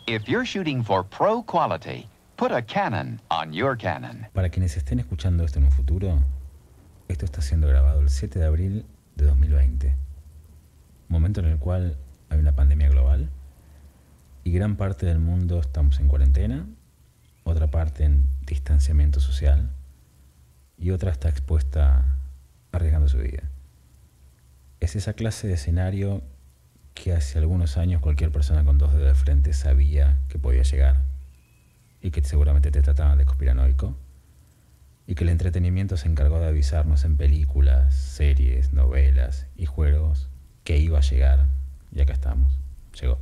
If 0.07 0.25
you're 0.25 0.45
shooting 0.45 0.83
for 0.83 1.05
pro 1.05 1.41
quality, 1.41 2.05
put 2.35 2.51
a 2.51 2.61
Canon 2.61 3.21
on 3.29 3.53
your 3.53 3.77
Canon. 3.77 4.27
Para 4.33 4.49
quienes 4.49 4.75
estén 4.75 4.99
escuchando 4.99 5.45
esto 5.45 5.59
en 5.59 5.65
un 5.65 5.71
futuro, 5.71 6.19
esto 7.07 7.25
está 7.25 7.41
siendo 7.41 7.67
grabado 7.67 8.01
el 8.01 8.09
7 8.09 8.39
de 8.39 8.45
abril 8.45 8.85
de 9.15 9.25
2020, 9.25 9.95
momento 11.07 11.39
en 11.39 11.47
el 11.47 11.57
cual 11.57 11.97
hay 12.29 12.39
una 12.39 12.55
pandemia 12.55 12.89
global 12.89 13.29
y 14.43 14.51
gran 14.51 14.75
parte 14.75 15.05
del 15.05 15.19
mundo 15.19 15.59
estamos 15.59 15.99
en 15.99 16.07
cuarentena, 16.07 16.65
otra 17.43 17.67
parte 17.67 18.03
en 18.03 18.25
distanciamiento 18.45 19.19
social 19.19 19.71
y 20.77 20.91
otra 20.91 21.11
está 21.11 21.29
expuesta 21.29 22.17
arriesgando 22.71 23.07
su 23.07 23.17
vida. 23.17 23.43
Es 24.79 24.95
esa 24.95 25.13
clase 25.13 25.47
de 25.47 25.53
escenario 25.55 26.21
que 26.93 27.13
hace 27.13 27.39
algunos 27.39 27.77
años 27.77 28.01
cualquier 28.01 28.31
persona 28.31 28.63
con 28.63 28.77
dos 28.77 28.93
dedos 28.93 29.07
de 29.07 29.15
frente 29.15 29.53
sabía 29.53 30.19
que 30.29 30.39
podía 30.39 30.63
llegar 30.63 31.03
y 32.01 32.11
que 32.11 32.23
seguramente 32.23 32.71
te 32.71 32.81
trataban 32.81 33.17
de 33.17 33.25
conspiranoico 33.25 33.95
y 35.07 35.15
que 35.15 35.23
el 35.23 35.29
entretenimiento 35.29 35.95
se 35.95 36.09
encargó 36.09 36.37
de 36.39 36.47
avisarnos 36.47 37.05
en 37.05 37.15
películas, 37.15 37.95
series, 37.95 38.73
novelas 38.73 39.47
y 39.55 39.65
juegos 39.65 40.29
que 40.65 40.77
iba 40.77 40.97
a 40.97 41.01
llegar 41.01 41.47
y 41.93 42.01
acá 42.01 42.11
estamos. 42.11 42.59
Llegó. 42.99 43.17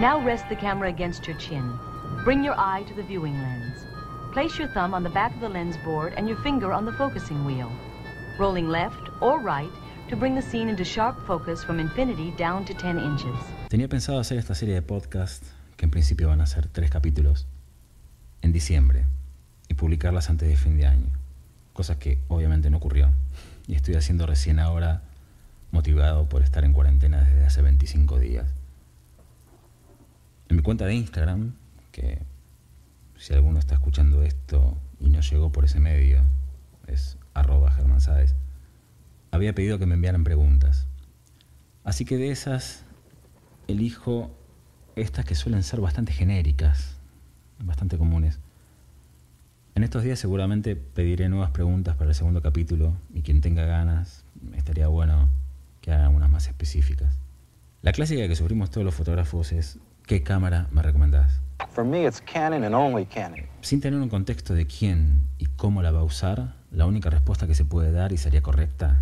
Now 0.00 0.24
rest 0.24 0.48
the 0.48 0.56
camera 0.56 0.88
against 0.88 1.26
your 1.26 1.36
chin. 1.38 1.72
Bring 2.24 2.44
your 2.44 2.54
eye 2.54 2.84
to 2.84 2.94
the 2.94 3.02
viewing 3.02 3.34
lens. 3.34 3.84
Place 4.32 4.56
your 4.58 4.68
thumb 4.72 4.94
on 4.94 5.02
the 5.02 5.10
back 5.10 5.34
of 5.34 5.40
the 5.40 5.48
lens 5.48 5.76
board 5.84 6.14
and 6.16 6.28
your 6.28 6.38
finger 6.42 6.72
on 6.72 6.86
the 6.86 6.92
focusing 6.92 7.44
wheel. 7.44 7.68
Rolling 8.38 8.68
left 8.68 9.10
or 9.20 9.40
right 9.40 9.72
to 10.08 10.16
bring 10.16 10.36
the 10.36 10.42
scene 10.42 10.68
into 10.68 10.84
sharp 10.84 11.16
focus 11.26 11.64
from 11.64 11.80
infinity 11.80 12.32
down 12.38 12.64
to 12.64 12.74
10 12.74 12.98
inches. 12.98 13.34
Tenía 13.68 13.88
pensado 13.88 14.20
hacer 14.20 14.38
esta 14.38 14.54
serie 14.54 14.74
de 14.74 14.82
podcast, 14.82 15.42
que 15.76 15.84
en 15.84 15.90
principio 15.90 16.28
van 16.28 16.40
a 16.40 16.46
ser 16.46 16.68
tres 16.68 16.90
capítulos, 16.90 17.48
en 18.42 18.52
diciembre 18.52 19.06
y 19.72 19.74
publicarlas 19.74 20.28
antes 20.28 20.48
de 20.48 20.56
fin 20.56 20.76
de 20.76 20.86
año, 20.86 21.08
cosa 21.72 21.98
que 21.98 22.18
obviamente 22.28 22.68
no 22.68 22.76
ocurrió 22.76 23.10
y 23.66 23.74
estoy 23.74 23.94
haciendo 23.94 24.26
recién 24.26 24.58
ahora 24.58 25.02
motivado 25.70 26.28
por 26.28 26.42
estar 26.42 26.62
en 26.64 26.74
cuarentena 26.74 27.22
desde 27.22 27.46
hace 27.46 27.62
25 27.62 28.18
días. 28.18 28.52
En 30.50 30.56
mi 30.56 30.62
cuenta 30.62 30.84
de 30.84 30.94
Instagram, 30.94 31.54
que 31.90 32.18
si 33.16 33.32
alguno 33.32 33.58
está 33.58 33.74
escuchando 33.74 34.22
esto 34.22 34.76
y 35.00 35.08
no 35.08 35.20
llegó 35.20 35.50
por 35.50 35.64
ese 35.64 35.80
medio, 35.80 36.20
es 36.86 37.16
arroba 37.32 37.70
Germán 37.70 38.00
había 39.30 39.54
pedido 39.54 39.78
que 39.78 39.86
me 39.86 39.94
enviaran 39.94 40.24
preguntas. 40.24 40.86
Así 41.82 42.04
que 42.04 42.18
de 42.18 42.30
esas 42.30 42.84
elijo 43.68 44.30
estas 44.96 45.24
que 45.24 45.34
suelen 45.34 45.62
ser 45.62 45.80
bastante 45.80 46.12
genéricas, 46.12 46.98
bastante 47.58 47.96
comunes. 47.96 48.38
En 49.74 49.84
estos 49.84 50.02
días 50.02 50.18
seguramente 50.18 50.76
pediré 50.76 51.28
nuevas 51.28 51.50
preguntas 51.50 51.96
para 51.96 52.10
el 52.10 52.14
segundo 52.14 52.42
capítulo 52.42 52.96
y 53.14 53.22
quien 53.22 53.40
tenga 53.40 53.64
ganas 53.64 54.24
estaría 54.54 54.88
bueno 54.88 55.28
que 55.80 55.92
haga 55.92 56.08
unas 56.08 56.30
más 56.30 56.46
específicas. 56.46 57.18
La 57.80 57.92
clásica 57.92 58.28
que 58.28 58.36
sufrimos 58.36 58.70
todos 58.70 58.84
los 58.84 58.94
fotógrafos 58.94 59.52
es 59.52 59.78
¿qué 60.06 60.22
cámara 60.22 60.68
me 60.70 60.82
recomendás? 60.82 61.40
For 61.70 61.84
me, 61.84 62.06
it's 62.06 62.20
Canon 62.20 62.64
and 62.64 62.74
only 62.74 63.06
Canon. 63.06 63.46
Sin 63.60 63.80
tener 63.80 63.98
un 64.00 64.08
contexto 64.08 64.54
de 64.54 64.66
quién 64.66 65.28
y 65.38 65.46
cómo 65.46 65.82
la 65.82 65.90
va 65.90 66.00
a 66.00 66.04
usar, 66.04 66.54
la 66.70 66.86
única 66.86 67.10
respuesta 67.10 67.46
que 67.46 67.54
se 67.54 67.64
puede 67.64 67.92
dar 67.92 68.12
y 68.12 68.18
sería 68.18 68.42
correcta 68.42 69.00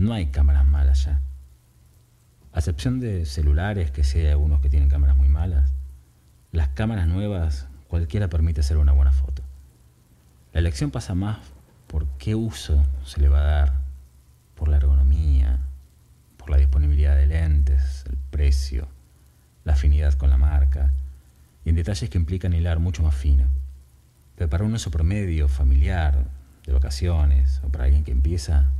No 0.00 0.14
hay 0.14 0.28
cámaras 0.28 0.66
malas 0.66 1.04
ya. 1.04 1.20
A 2.54 2.60
excepción 2.60 3.00
de 3.00 3.26
celulares, 3.26 3.90
que 3.90 4.00
hay 4.18 4.28
algunos 4.28 4.62
que 4.62 4.70
tienen 4.70 4.88
cámaras 4.88 5.14
muy 5.14 5.28
malas, 5.28 5.74
las 6.52 6.68
cámaras 6.68 7.06
nuevas 7.06 7.68
cualquiera 7.90 8.28
permite 8.28 8.60
hacer 8.60 8.76
una 8.76 8.92
buena 8.92 9.10
foto. 9.10 9.42
La 10.52 10.60
elección 10.60 10.92
pasa 10.92 11.14
más 11.16 11.38
por 11.88 12.06
qué 12.18 12.36
uso 12.36 12.82
se 13.04 13.20
le 13.20 13.28
va 13.28 13.40
a 13.40 13.44
dar, 13.44 13.72
por 14.54 14.68
la 14.68 14.76
ergonomía, 14.76 15.58
por 16.36 16.50
la 16.50 16.56
disponibilidad 16.56 17.16
de 17.16 17.26
lentes, 17.26 18.04
el 18.08 18.16
precio, 18.30 18.86
la 19.64 19.72
afinidad 19.72 20.14
con 20.14 20.30
la 20.30 20.38
marca, 20.38 20.92
y 21.64 21.70
en 21.70 21.74
detalles 21.74 22.08
que 22.08 22.16
implican 22.16 22.52
hilar 22.52 22.78
mucho 22.78 23.02
más 23.02 23.14
fino. 23.14 23.48
Pero 24.36 24.48
para 24.48 24.64
un 24.64 24.72
uso 24.72 24.92
promedio, 24.92 25.48
familiar, 25.48 26.26
de 26.64 26.72
vacaciones, 26.72 27.60
o 27.64 27.70
para 27.70 27.84
alguien 27.84 28.04
que 28.04 28.12
empieza, 28.12 28.70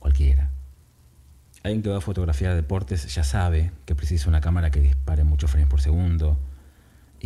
cualquiera. 0.00 0.50
Alguien 1.62 1.82
que 1.82 1.90
va 1.90 1.98
a 1.98 2.00
fotografiar 2.00 2.56
deportes 2.56 3.14
ya 3.14 3.22
sabe 3.22 3.70
que 3.84 3.94
precisa 3.94 4.28
una 4.28 4.40
cámara 4.40 4.70
que 4.70 4.80
dispare 4.80 5.22
muchos 5.22 5.52
frames 5.52 5.68
por 5.68 5.80
segundo 5.80 6.36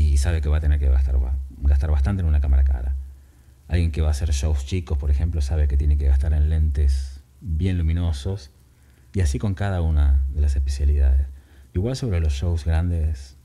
y 0.01 0.17
sabe 0.17 0.41
que 0.41 0.49
va 0.49 0.57
a 0.57 0.61
tener 0.61 0.79
que 0.79 0.89
gastar, 0.89 1.91
bastante 1.91 2.23
en 2.23 2.29
una 2.29 2.41
cámara 2.41 2.65
cara. 2.65 2.97
Alguien 3.69 3.93
que 3.93 4.01
va 4.01 4.09
a 4.09 4.11
hacer 4.13 4.31
shows 4.31 4.65
chicos, 4.65 4.99
por 4.99 5.11
ejemplo, 5.11 5.41
sabe 5.41 5.69
que 5.69 5.77
tiene 5.77 5.99
que 5.99 6.07
gastar 6.07 6.33
en 6.33 6.49
lentes 6.49 7.21
bien 7.41 7.79
luminosos 7.79 8.51
y 9.13 9.21
así 9.21 9.39
con 9.39 9.55
cada 9.55 9.83
una 9.83 10.25
de 10.29 10.41
las 10.41 10.57
especialidades. 10.57 11.27
Igual 11.75 11.97
sobre 11.97 12.21
los 12.21 12.33
shows 12.33 12.65
grandes 12.65 13.37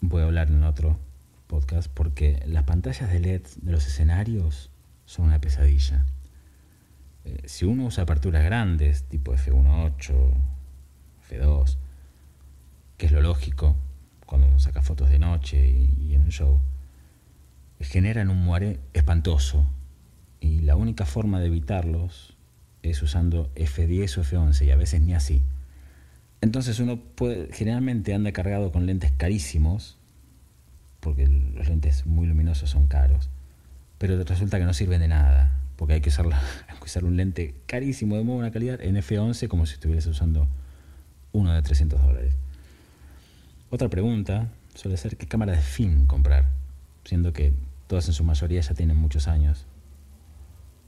voy 0.00 0.22
a 0.22 0.26
hablar 0.26 0.48
en 0.48 0.62
otro 0.62 0.98
podcast 1.46 1.90
porque 1.92 2.42
las 2.46 2.62
pantallas 2.62 3.10
de 3.10 3.18
LED 3.18 3.42
de 3.60 3.72
los 3.72 3.86
escenarios 3.86 4.70
son 5.04 5.26
una 5.26 5.40
pesadilla. 5.40 6.06
Eh, 7.24 7.42
si 7.46 7.66
uno 7.66 7.84
usa 7.86 8.04
aperturas 8.04 8.44
grandes, 8.44 9.02
tipo 9.04 9.34
F1.8, 9.34 10.32
F2, 11.28 11.76
que 12.96 13.06
es 13.06 13.12
lo 13.12 13.20
lógico 13.20 13.76
cuando 14.30 14.46
uno 14.46 14.60
saca 14.60 14.80
fotos 14.80 15.10
de 15.10 15.18
noche 15.18 15.68
y, 15.68 16.14
en 16.14 16.22
un 16.22 16.30
show, 16.30 16.60
generan 17.80 18.30
un 18.30 18.38
muare 18.38 18.78
espantoso 18.92 19.66
y 20.38 20.60
la 20.60 20.76
única 20.76 21.04
forma 21.04 21.40
de 21.40 21.46
evitarlos 21.46 22.36
es 22.82 23.02
usando 23.02 23.52
F10 23.56 24.18
o 24.18 24.22
F11 24.22 24.66
y 24.66 24.70
a 24.70 24.76
veces 24.76 25.00
ni 25.00 25.14
así. 25.14 25.42
Entonces 26.40 26.78
uno 26.78 27.00
puede, 27.00 27.52
generalmente 27.52 28.14
anda 28.14 28.30
cargado 28.30 28.70
con 28.70 28.86
lentes 28.86 29.10
carísimos, 29.10 29.98
porque 31.00 31.26
los 31.26 31.68
lentes 31.68 32.06
muy 32.06 32.28
luminosos 32.28 32.70
son 32.70 32.86
caros, 32.86 33.30
pero 33.98 34.22
resulta 34.22 34.60
que 34.60 34.64
no 34.64 34.74
sirven 34.74 35.00
de 35.00 35.08
nada, 35.08 35.60
porque 35.74 35.94
hay 35.94 36.00
que, 36.00 36.10
usar 36.10 36.24
un 37.04 37.16
lente 37.16 37.56
carísimo 37.66 38.16
de 38.16 38.22
muy 38.22 38.36
buena 38.36 38.52
calidad 38.52 38.80
en 38.80 38.94
F11 38.94 39.48
como 39.48 39.66
si 39.66 39.74
estuviese 39.74 40.08
usando 40.08 40.46
uno 41.32 41.52
de 41.52 41.62
300 41.62 42.00
dólares. 42.00 42.36
Otra 43.72 43.88
pregunta 43.88 44.48
suele 44.74 44.96
ser 44.96 45.16
qué 45.16 45.28
cámara 45.28 45.52
de 45.52 45.60
fin 45.60 46.06
comprar, 46.06 46.48
siendo 47.04 47.32
que 47.32 47.54
todas 47.86 48.08
en 48.08 48.14
su 48.14 48.24
mayoría 48.24 48.60
ya 48.60 48.74
tienen 48.74 48.96
muchos 48.96 49.28
años. 49.28 49.64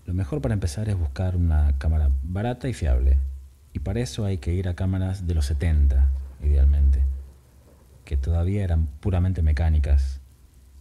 Lo 0.04 0.14
mejor 0.14 0.40
para 0.40 0.54
empezar 0.54 0.88
es 0.88 0.98
buscar 0.98 1.36
una 1.36 1.78
cámara 1.78 2.10
barata 2.24 2.68
y 2.68 2.74
fiable, 2.74 3.18
y 3.72 3.78
para 3.78 4.00
eso 4.00 4.24
hay 4.24 4.38
que 4.38 4.52
ir 4.52 4.66
a 4.66 4.74
cámaras 4.74 5.28
de 5.28 5.34
los 5.34 5.46
70, 5.46 6.10
idealmente, 6.42 7.04
que 8.04 8.16
todavía 8.16 8.64
eran 8.64 8.88
puramente 8.98 9.42
mecánicas. 9.42 10.18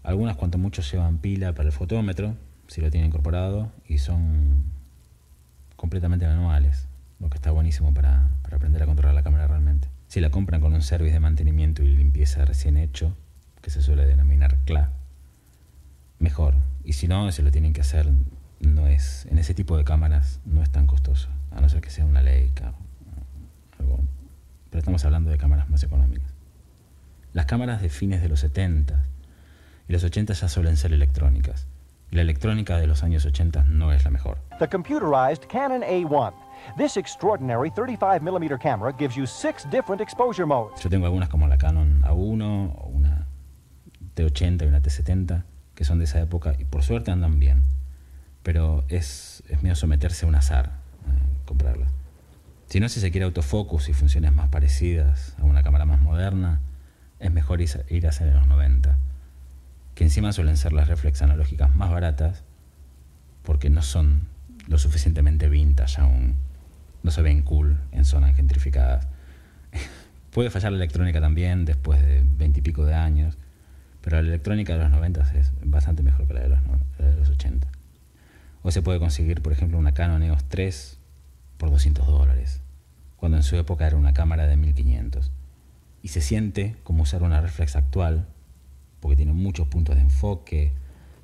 Algunas 0.02 0.38
cuanto 0.38 0.58
mucho 0.58 0.82
llevan 0.82 1.20
pila 1.20 1.54
para 1.54 1.70
el 1.70 1.72
fotómetro, 1.72 2.36
si 2.66 2.82
lo 2.82 2.90
tiene 2.90 3.06
incorporado, 3.06 3.72
y 3.88 4.00
son 4.00 4.64
completamente 5.76 6.26
manuales, 6.26 6.88
lo 7.20 7.30
que 7.30 7.36
está 7.36 7.52
buenísimo 7.52 7.94
para 7.94 8.32
aprender 8.52 8.82
a 8.82 8.88
controlar 8.88 9.14
la 9.14 9.22
cámara 9.22 9.46
realmente. 9.46 9.91
Si 10.12 10.20
la 10.20 10.30
compran 10.30 10.60
con 10.60 10.74
un 10.74 10.82
servicio 10.82 11.14
de 11.14 11.20
mantenimiento 11.22 11.84
y 11.84 11.88
limpieza 11.88 12.44
recién 12.44 12.76
hecho, 12.76 13.16
que 13.62 13.70
se 13.70 13.82
suele 13.82 14.06
denominar 14.06 14.58
CLA, 14.66 14.92
mejor. 16.20 16.54
Y 16.84 16.92
si 16.92 17.08
no, 17.08 17.32
se 17.32 17.42
lo 17.42 17.50
tienen 17.50 17.72
que 17.72 17.80
hacer, 17.80 18.10
no 18.60 18.88
es, 18.88 19.26
en 19.28 19.38
ese 19.38 19.54
tipo 19.54 19.78
de 19.78 19.86
cámaras 19.86 20.42
no 20.44 20.62
es 20.62 20.70
tan 20.70 20.86
costoso 20.86 21.30
a 21.52 21.62
no 21.62 21.70
ser 21.70 21.80
que 21.80 21.90
sea 21.90 22.04
una 22.04 22.22
Leica 22.22 22.74
algo. 23.80 24.02
Pero 24.70 24.80
estamos 24.80 25.06
hablando 25.06 25.32
de 25.32 25.38
cámaras 25.38 25.70
más 25.70 25.82
económicas. 25.82 26.34
Las 27.32 27.46
cámaras 27.46 27.82
de 27.82 27.88
fines 27.88 28.22
de 28.22 28.28
los 28.28 28.42
70 28.42 29.06
y 29.88 29.94
los 29.94 30.04
80 30.04 30.34
ya 30.34 30.50
suelen 30.50 30.76
ser 30.76 30.92
electrónicas. 30.92 31.68
Y 32.12 32.18
la 32.18 32.24
electrónica 32.24 32.76
de 32.76 32.88
los 32.88 33.04
años 33.04 33.24
80 33.24 33.64
no 33.64 33.94
es 33.94 34.04
la 34.04 34.12
mejor. 34.12 34.40
The 34.60 34.68
Canon 35.48 35.84
A1. 35.84 36.34
This 36.78 36.98
extraordinary 36.98 37.72
35mm 37.72 38.60
camera 38.60 38.94
gives 38.98 39.16
you 39.16 39.26
six 39.26 39.66
different 39.70 40.02
exposure 40.02 40.46
modes. 40.46 40.82
Yo 40.82 40.90
tengo 40.90 41.06
algunas 41.06 41.30
como 41.30 41.48
la 41.48 41.58
Canon 41.58 42.02
A1 42.04 42.74
o 42.78 42.88
una 42.88 43.28
T80 44.16 44.64
y 44.64 44.68
una 44.68 44.82
T70 44.82 45.44
que 45.76 45.84
son 45.84 46.00
de 46.00 46.06
esa 46.06 46.22
época 46.22 46.56
y 46.58 46.66
por 46.66 46.84
suerte 46.84 47.12
andan 47.12 47.40
bien. 47.40 47.64
Pero 48.44 48.84
es, 48.88 49.44
es 49.50 49.62
medio 49.62 49.76
someterse 49.76 50.26
a 50.26 50.30
un 50.30 50.36
azar 50.36 50.82
comprarla. 51.46 51.88
Si 52.68 52.80
no, 52.80 52.88
si 52.88 53.02
se 53.02 53.12
quiere 53.12 53.26
autofocus 53.26 53.90
y 53.90 53.94
funciones 53.94 54.34
más 54.34 54.48
parecidas 54.48 55.36
a 55.40 55.44
una 55.44 55.62
cámara 55.62 55.86
más 55.86 56.00
moderna, 56.00 56.62
es 57.20 57.32
mejor 57.32 57.62
ir 57.62 58.06
a 58.06 58.10
hacer 58.10 58.34
los 58.34 58.48
90, 58.48 58.98
que 59.94 60.04
encima 60.06 60.32
suelen 60.32 60.56
ser 60.56 60.72
las 60.72 60.88
reflex 60.88 61.22
analógicas 61.22 61.76
más 61.76 61.92
baratas 61.92 62.44
porque 63.44 63.70
no 63.70 63.82
son 63.82 64.28
lo 64.68 64.78
suficientemente 64.78 65.50
vintage 65.50 66.00
aún, 66.00 66.38
no 67.04 67.12
se 67.12 67.22
ven 67.22 67.42
cool 67.42 67.78
en 67.92 68.06
zonas 68.06 68.36
gentrificadas. 68.36 69.08
Puede 70.32 70.50
fallar 70.50 70.72
la 70.72 70.78
electrónica 70.78 71.20
también 71.20 71.66
después 71.66 72.02
de 72.02 72.24
veintipico 72.26 72.86
de 72.86 72.94
años, 72.94 73.38
pero 74.02 74.22
la 74.22 74.28
electrónica 74.28 74.74
de 74.74 74.80
los 74.80 74.92
90 74.92 75.22
es 75.36 75.52
bastante 75.64 76.04
mejor 76.04 76.28
que 76.28 76.34
la 76.34 76.42
de 76.42 76.50
los, 76.50 76.60
la 76.98 77.06
de 77.08 77.16
los 77.18 77.30
80. 77.30 77.68
O 78.64 78.72
se 78.72 78.82
puede 78.82 79.00
conseguir, 79.00 79.42
por 79.42 79.54
ejemplo, 79.54 79.78
una 79.78 79.94
Canon 79.94 80.24
EOS 80.24 80.44
3 80.46 80.98
por 81.58 81.70
200 81.72 82.06
dólares, 82.08 82.62
cuando 83.18 83.38
en 83.38 83.44
su 83.44 83.56
época 83.56 83.88
era 83.88 83.98
una 83.98 84.14
cámara 84.14 84.48
de 84.48 84.58
1500. 84.58 85.32
Y 86.04 86.08
se 86.10 86.22
siente 86.22 86.76
como 86.84 87.04
usar 87.04 87.24
una 87.24 87.42
reflex 87.42 87.76
actual, 87.76 88.28
porque 89.00 89.18
tiene 89.18 89.34
muchos 89.34 89.68
puntos 89.68 89.96
de 89.96 90.02
enfoque, 90.02 90.74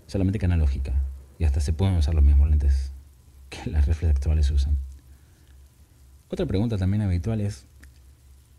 solamente 0.07 0.39
que 0.39 0.45
analógica, 0.45 0.93
y 1.39 1.45
hasta 1.45 1.59
se 1.59 1.73
pueden 1.73 1.95
usar 1.95 2.13
los 2.13 2.23
mismos 2.23 2.49
lentes 2.49 2.91
que 3.49 3.69
las 3.69 3.85
reflex 3.85 4.15
actuales 4.15 4.51
usan. 4.51 4.77
Otra 6.29 6.45
pregunta 6.45 6.77
también 6.77 7.03
habitual 7.03 7.39
es, 7.39 7.65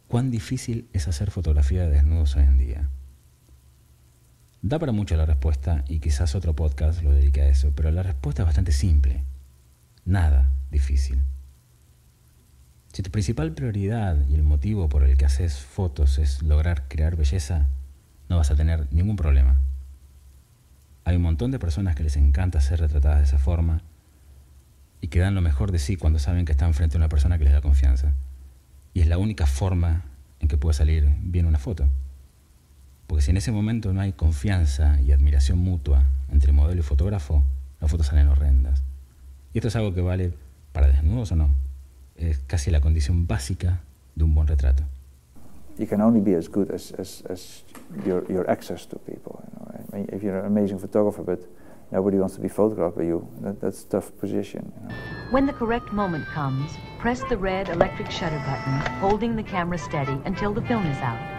¿cuán 0.06 0.30
difícil 0.30 0.88
es 0.94 1.06
hacer 1.06 1.30
fotografía 1.30 1.82
de 1.82 1.90
desnudos 1.90 2.34
hoy 2.36 2.44
en 2.44 2.56
día? 2.56 2.88
Da 4.62 4.78
para 4.78 4.92
mucho 4.92 5.16
la 5.16 5.26
respuesta 5.26 5.84
y 5.86 6.00
quizás 6.00 6.34
otro 6.34 6.56
podcast 6.56 7.02
lo 7.02 7.12
dedique 7.12 7.42
a 7.42 7.48
eso, 7.48 7.72
pero 7.76 7.90
la 7.90 8.02
respuesta 8.02 8.42
es 8.42 8.46
bastante 8.46 8.72
simple. 8.72 9.22
Nada 10.06 10.50
difícil. 10.70 11.22
Si 12.92 13.02
tu 13.02 13.10
principal 13.10 13.52
prioridad 13.52 14.26
y 14.28 14.34
el 14.34 14.44
motivo 14.44 14.88
por 14.88 15.04
el 15.04 15.18
que 15.18 15.26
haces 15.26 15.58
fotos 15.58 16.18
es 16.18 16.42
lograr 16.42 16.88
crear 16.88 17.16
belleza, 17.16 17.68
no 18.30 18.38
vas 18.38 18.50
a 18.50 18.56
tener 18.56 18.90
ningún 18.92 19.16
problema. 19.16 19.60
Hay 21.04 21.16
un 21.16 21.22
montón 21.22 21.50
de 21.50 21.58
personas 21.58 21.94
que 21.94 22.02
les 22.02 22.16
encanta 22.16 22.62
ser 22.62 22.80
retratadas 22.80 23.18
de 23.18 23.24
esa 23.24 23.38
forma 23.38 23.82
y 25.00 25.08
que 25.08 25.20
dan 25.20 25.34
lo 25.34 25.40
mejor 25.40 25.72
de 25.72 25.78
sí 25.78 25.96
cuando 25.96 26.18
saben 26.18 26.44
que 26.44 26.52
están 26.52 26.74
frente 26.74 26.96
a 26.96 26.98
una 26.98 27.08
persona 27.08 27.38
que 27.38 27.44
les 27.44 27.52
da 27.52 27.60
confianza. 27.60 28.14
Y 28.94 29.00
es 29.00 29.06
la 29.06 29.18
única 29.18 29.46
forma 29.46 30.04
en 30.40 30.48
que 30.48 30.56
puede 30.56 30.74
salir 30.74 31.08
bien 31.22 31.46
una 31.46 31.58
foto. 31.58 31.88
Porque 33.06 33.22
si 33.22 33.30
en 33.30 33.36
ese 33.36 33.52
momento 33.52 33.92
no 33.92 34.00
hay 34.00 34.12
confianza 34.12 35.00
y 35.00 35.12
admiración 35.12 35.58
mutua 35.58 36.04
entre 36.30 36.52
modelo 36.52 36.80
y 36.80 36.84
fotógrafo, 36.84 37.44
las 37.80 37.90
fotos 37.90 38.08
salen 38.08 38.28
horrendas. 38.28 38.82
Y 39.54 39.58
esto 39.58 39.68
es 39.68 39.76
algo 39.76 39.94
que 39.94 40.00
vale 40.00 40.32
para 40.72 40.88
desnudos 40.88 41.32
o 41.32 41.36
no. 41.36 41.68
es 42.18 42.38
casi 42.40 42.70
la 42.70 42.80
condición 42.80 43.26
básica 43.26 43.80
de 44.14 44.24
un 44.24 44.34
buen 44.34 44.46
retrato. 44.46 44.82
You 45.78 45.86
can 45.86 46.00
only 46.00 46.20
be 46.20 46.36
as 46.36 46.48
good 46.48 46.72
as, 46.72 46.92
as, 46.98 47.22
as 47.30 47.62
your, 48.04 48.24
your 48.30 48.50
access 48.50 48.86
to 48.88 48.98
people. 48.98 49.40
You 49.44 49.52
know? 49.54 49.86
I 49.92 49.96
mean, 49.96 50.08
if 50.12 50.22
you're 50.22 50.36
an 50.36 50.46
amazing 50.46 50.80
photographer, 50.80 51.22
but 51.22 51.38
nobody 51.90 52.18
wants 52.18 52.34
to 52.36 52.40
be 52.40 52.48
photographed 52.48 52.96
by 52.96 53.04
you, 53.04 53.28
that, 53.40 53.60
that's 53.60 53.84
tough 53.84 54.16
position. 54.18 54.72
You 54.82 54.88
know? 54.88 54.94
When 55.30 55.46
the 55.46 55.52
correct 55.52 55.92
moment 55.92 56.26
comes, 56.26 56.72
press 56.98 57.22
the 57.24 57.36
red 57.36 57.68
electric 57.68 58.10
shutter 58.10 58.38
button, 58.38 58.92
holding 59.00 59.36
the 59.36 59.42
camera 59.42 59.78
steady 59.78 60.18
until 60.24 60.52
the 60.52 60.62
film 60.62 60.86
is 60.86 60.98
out. 60.98 61.37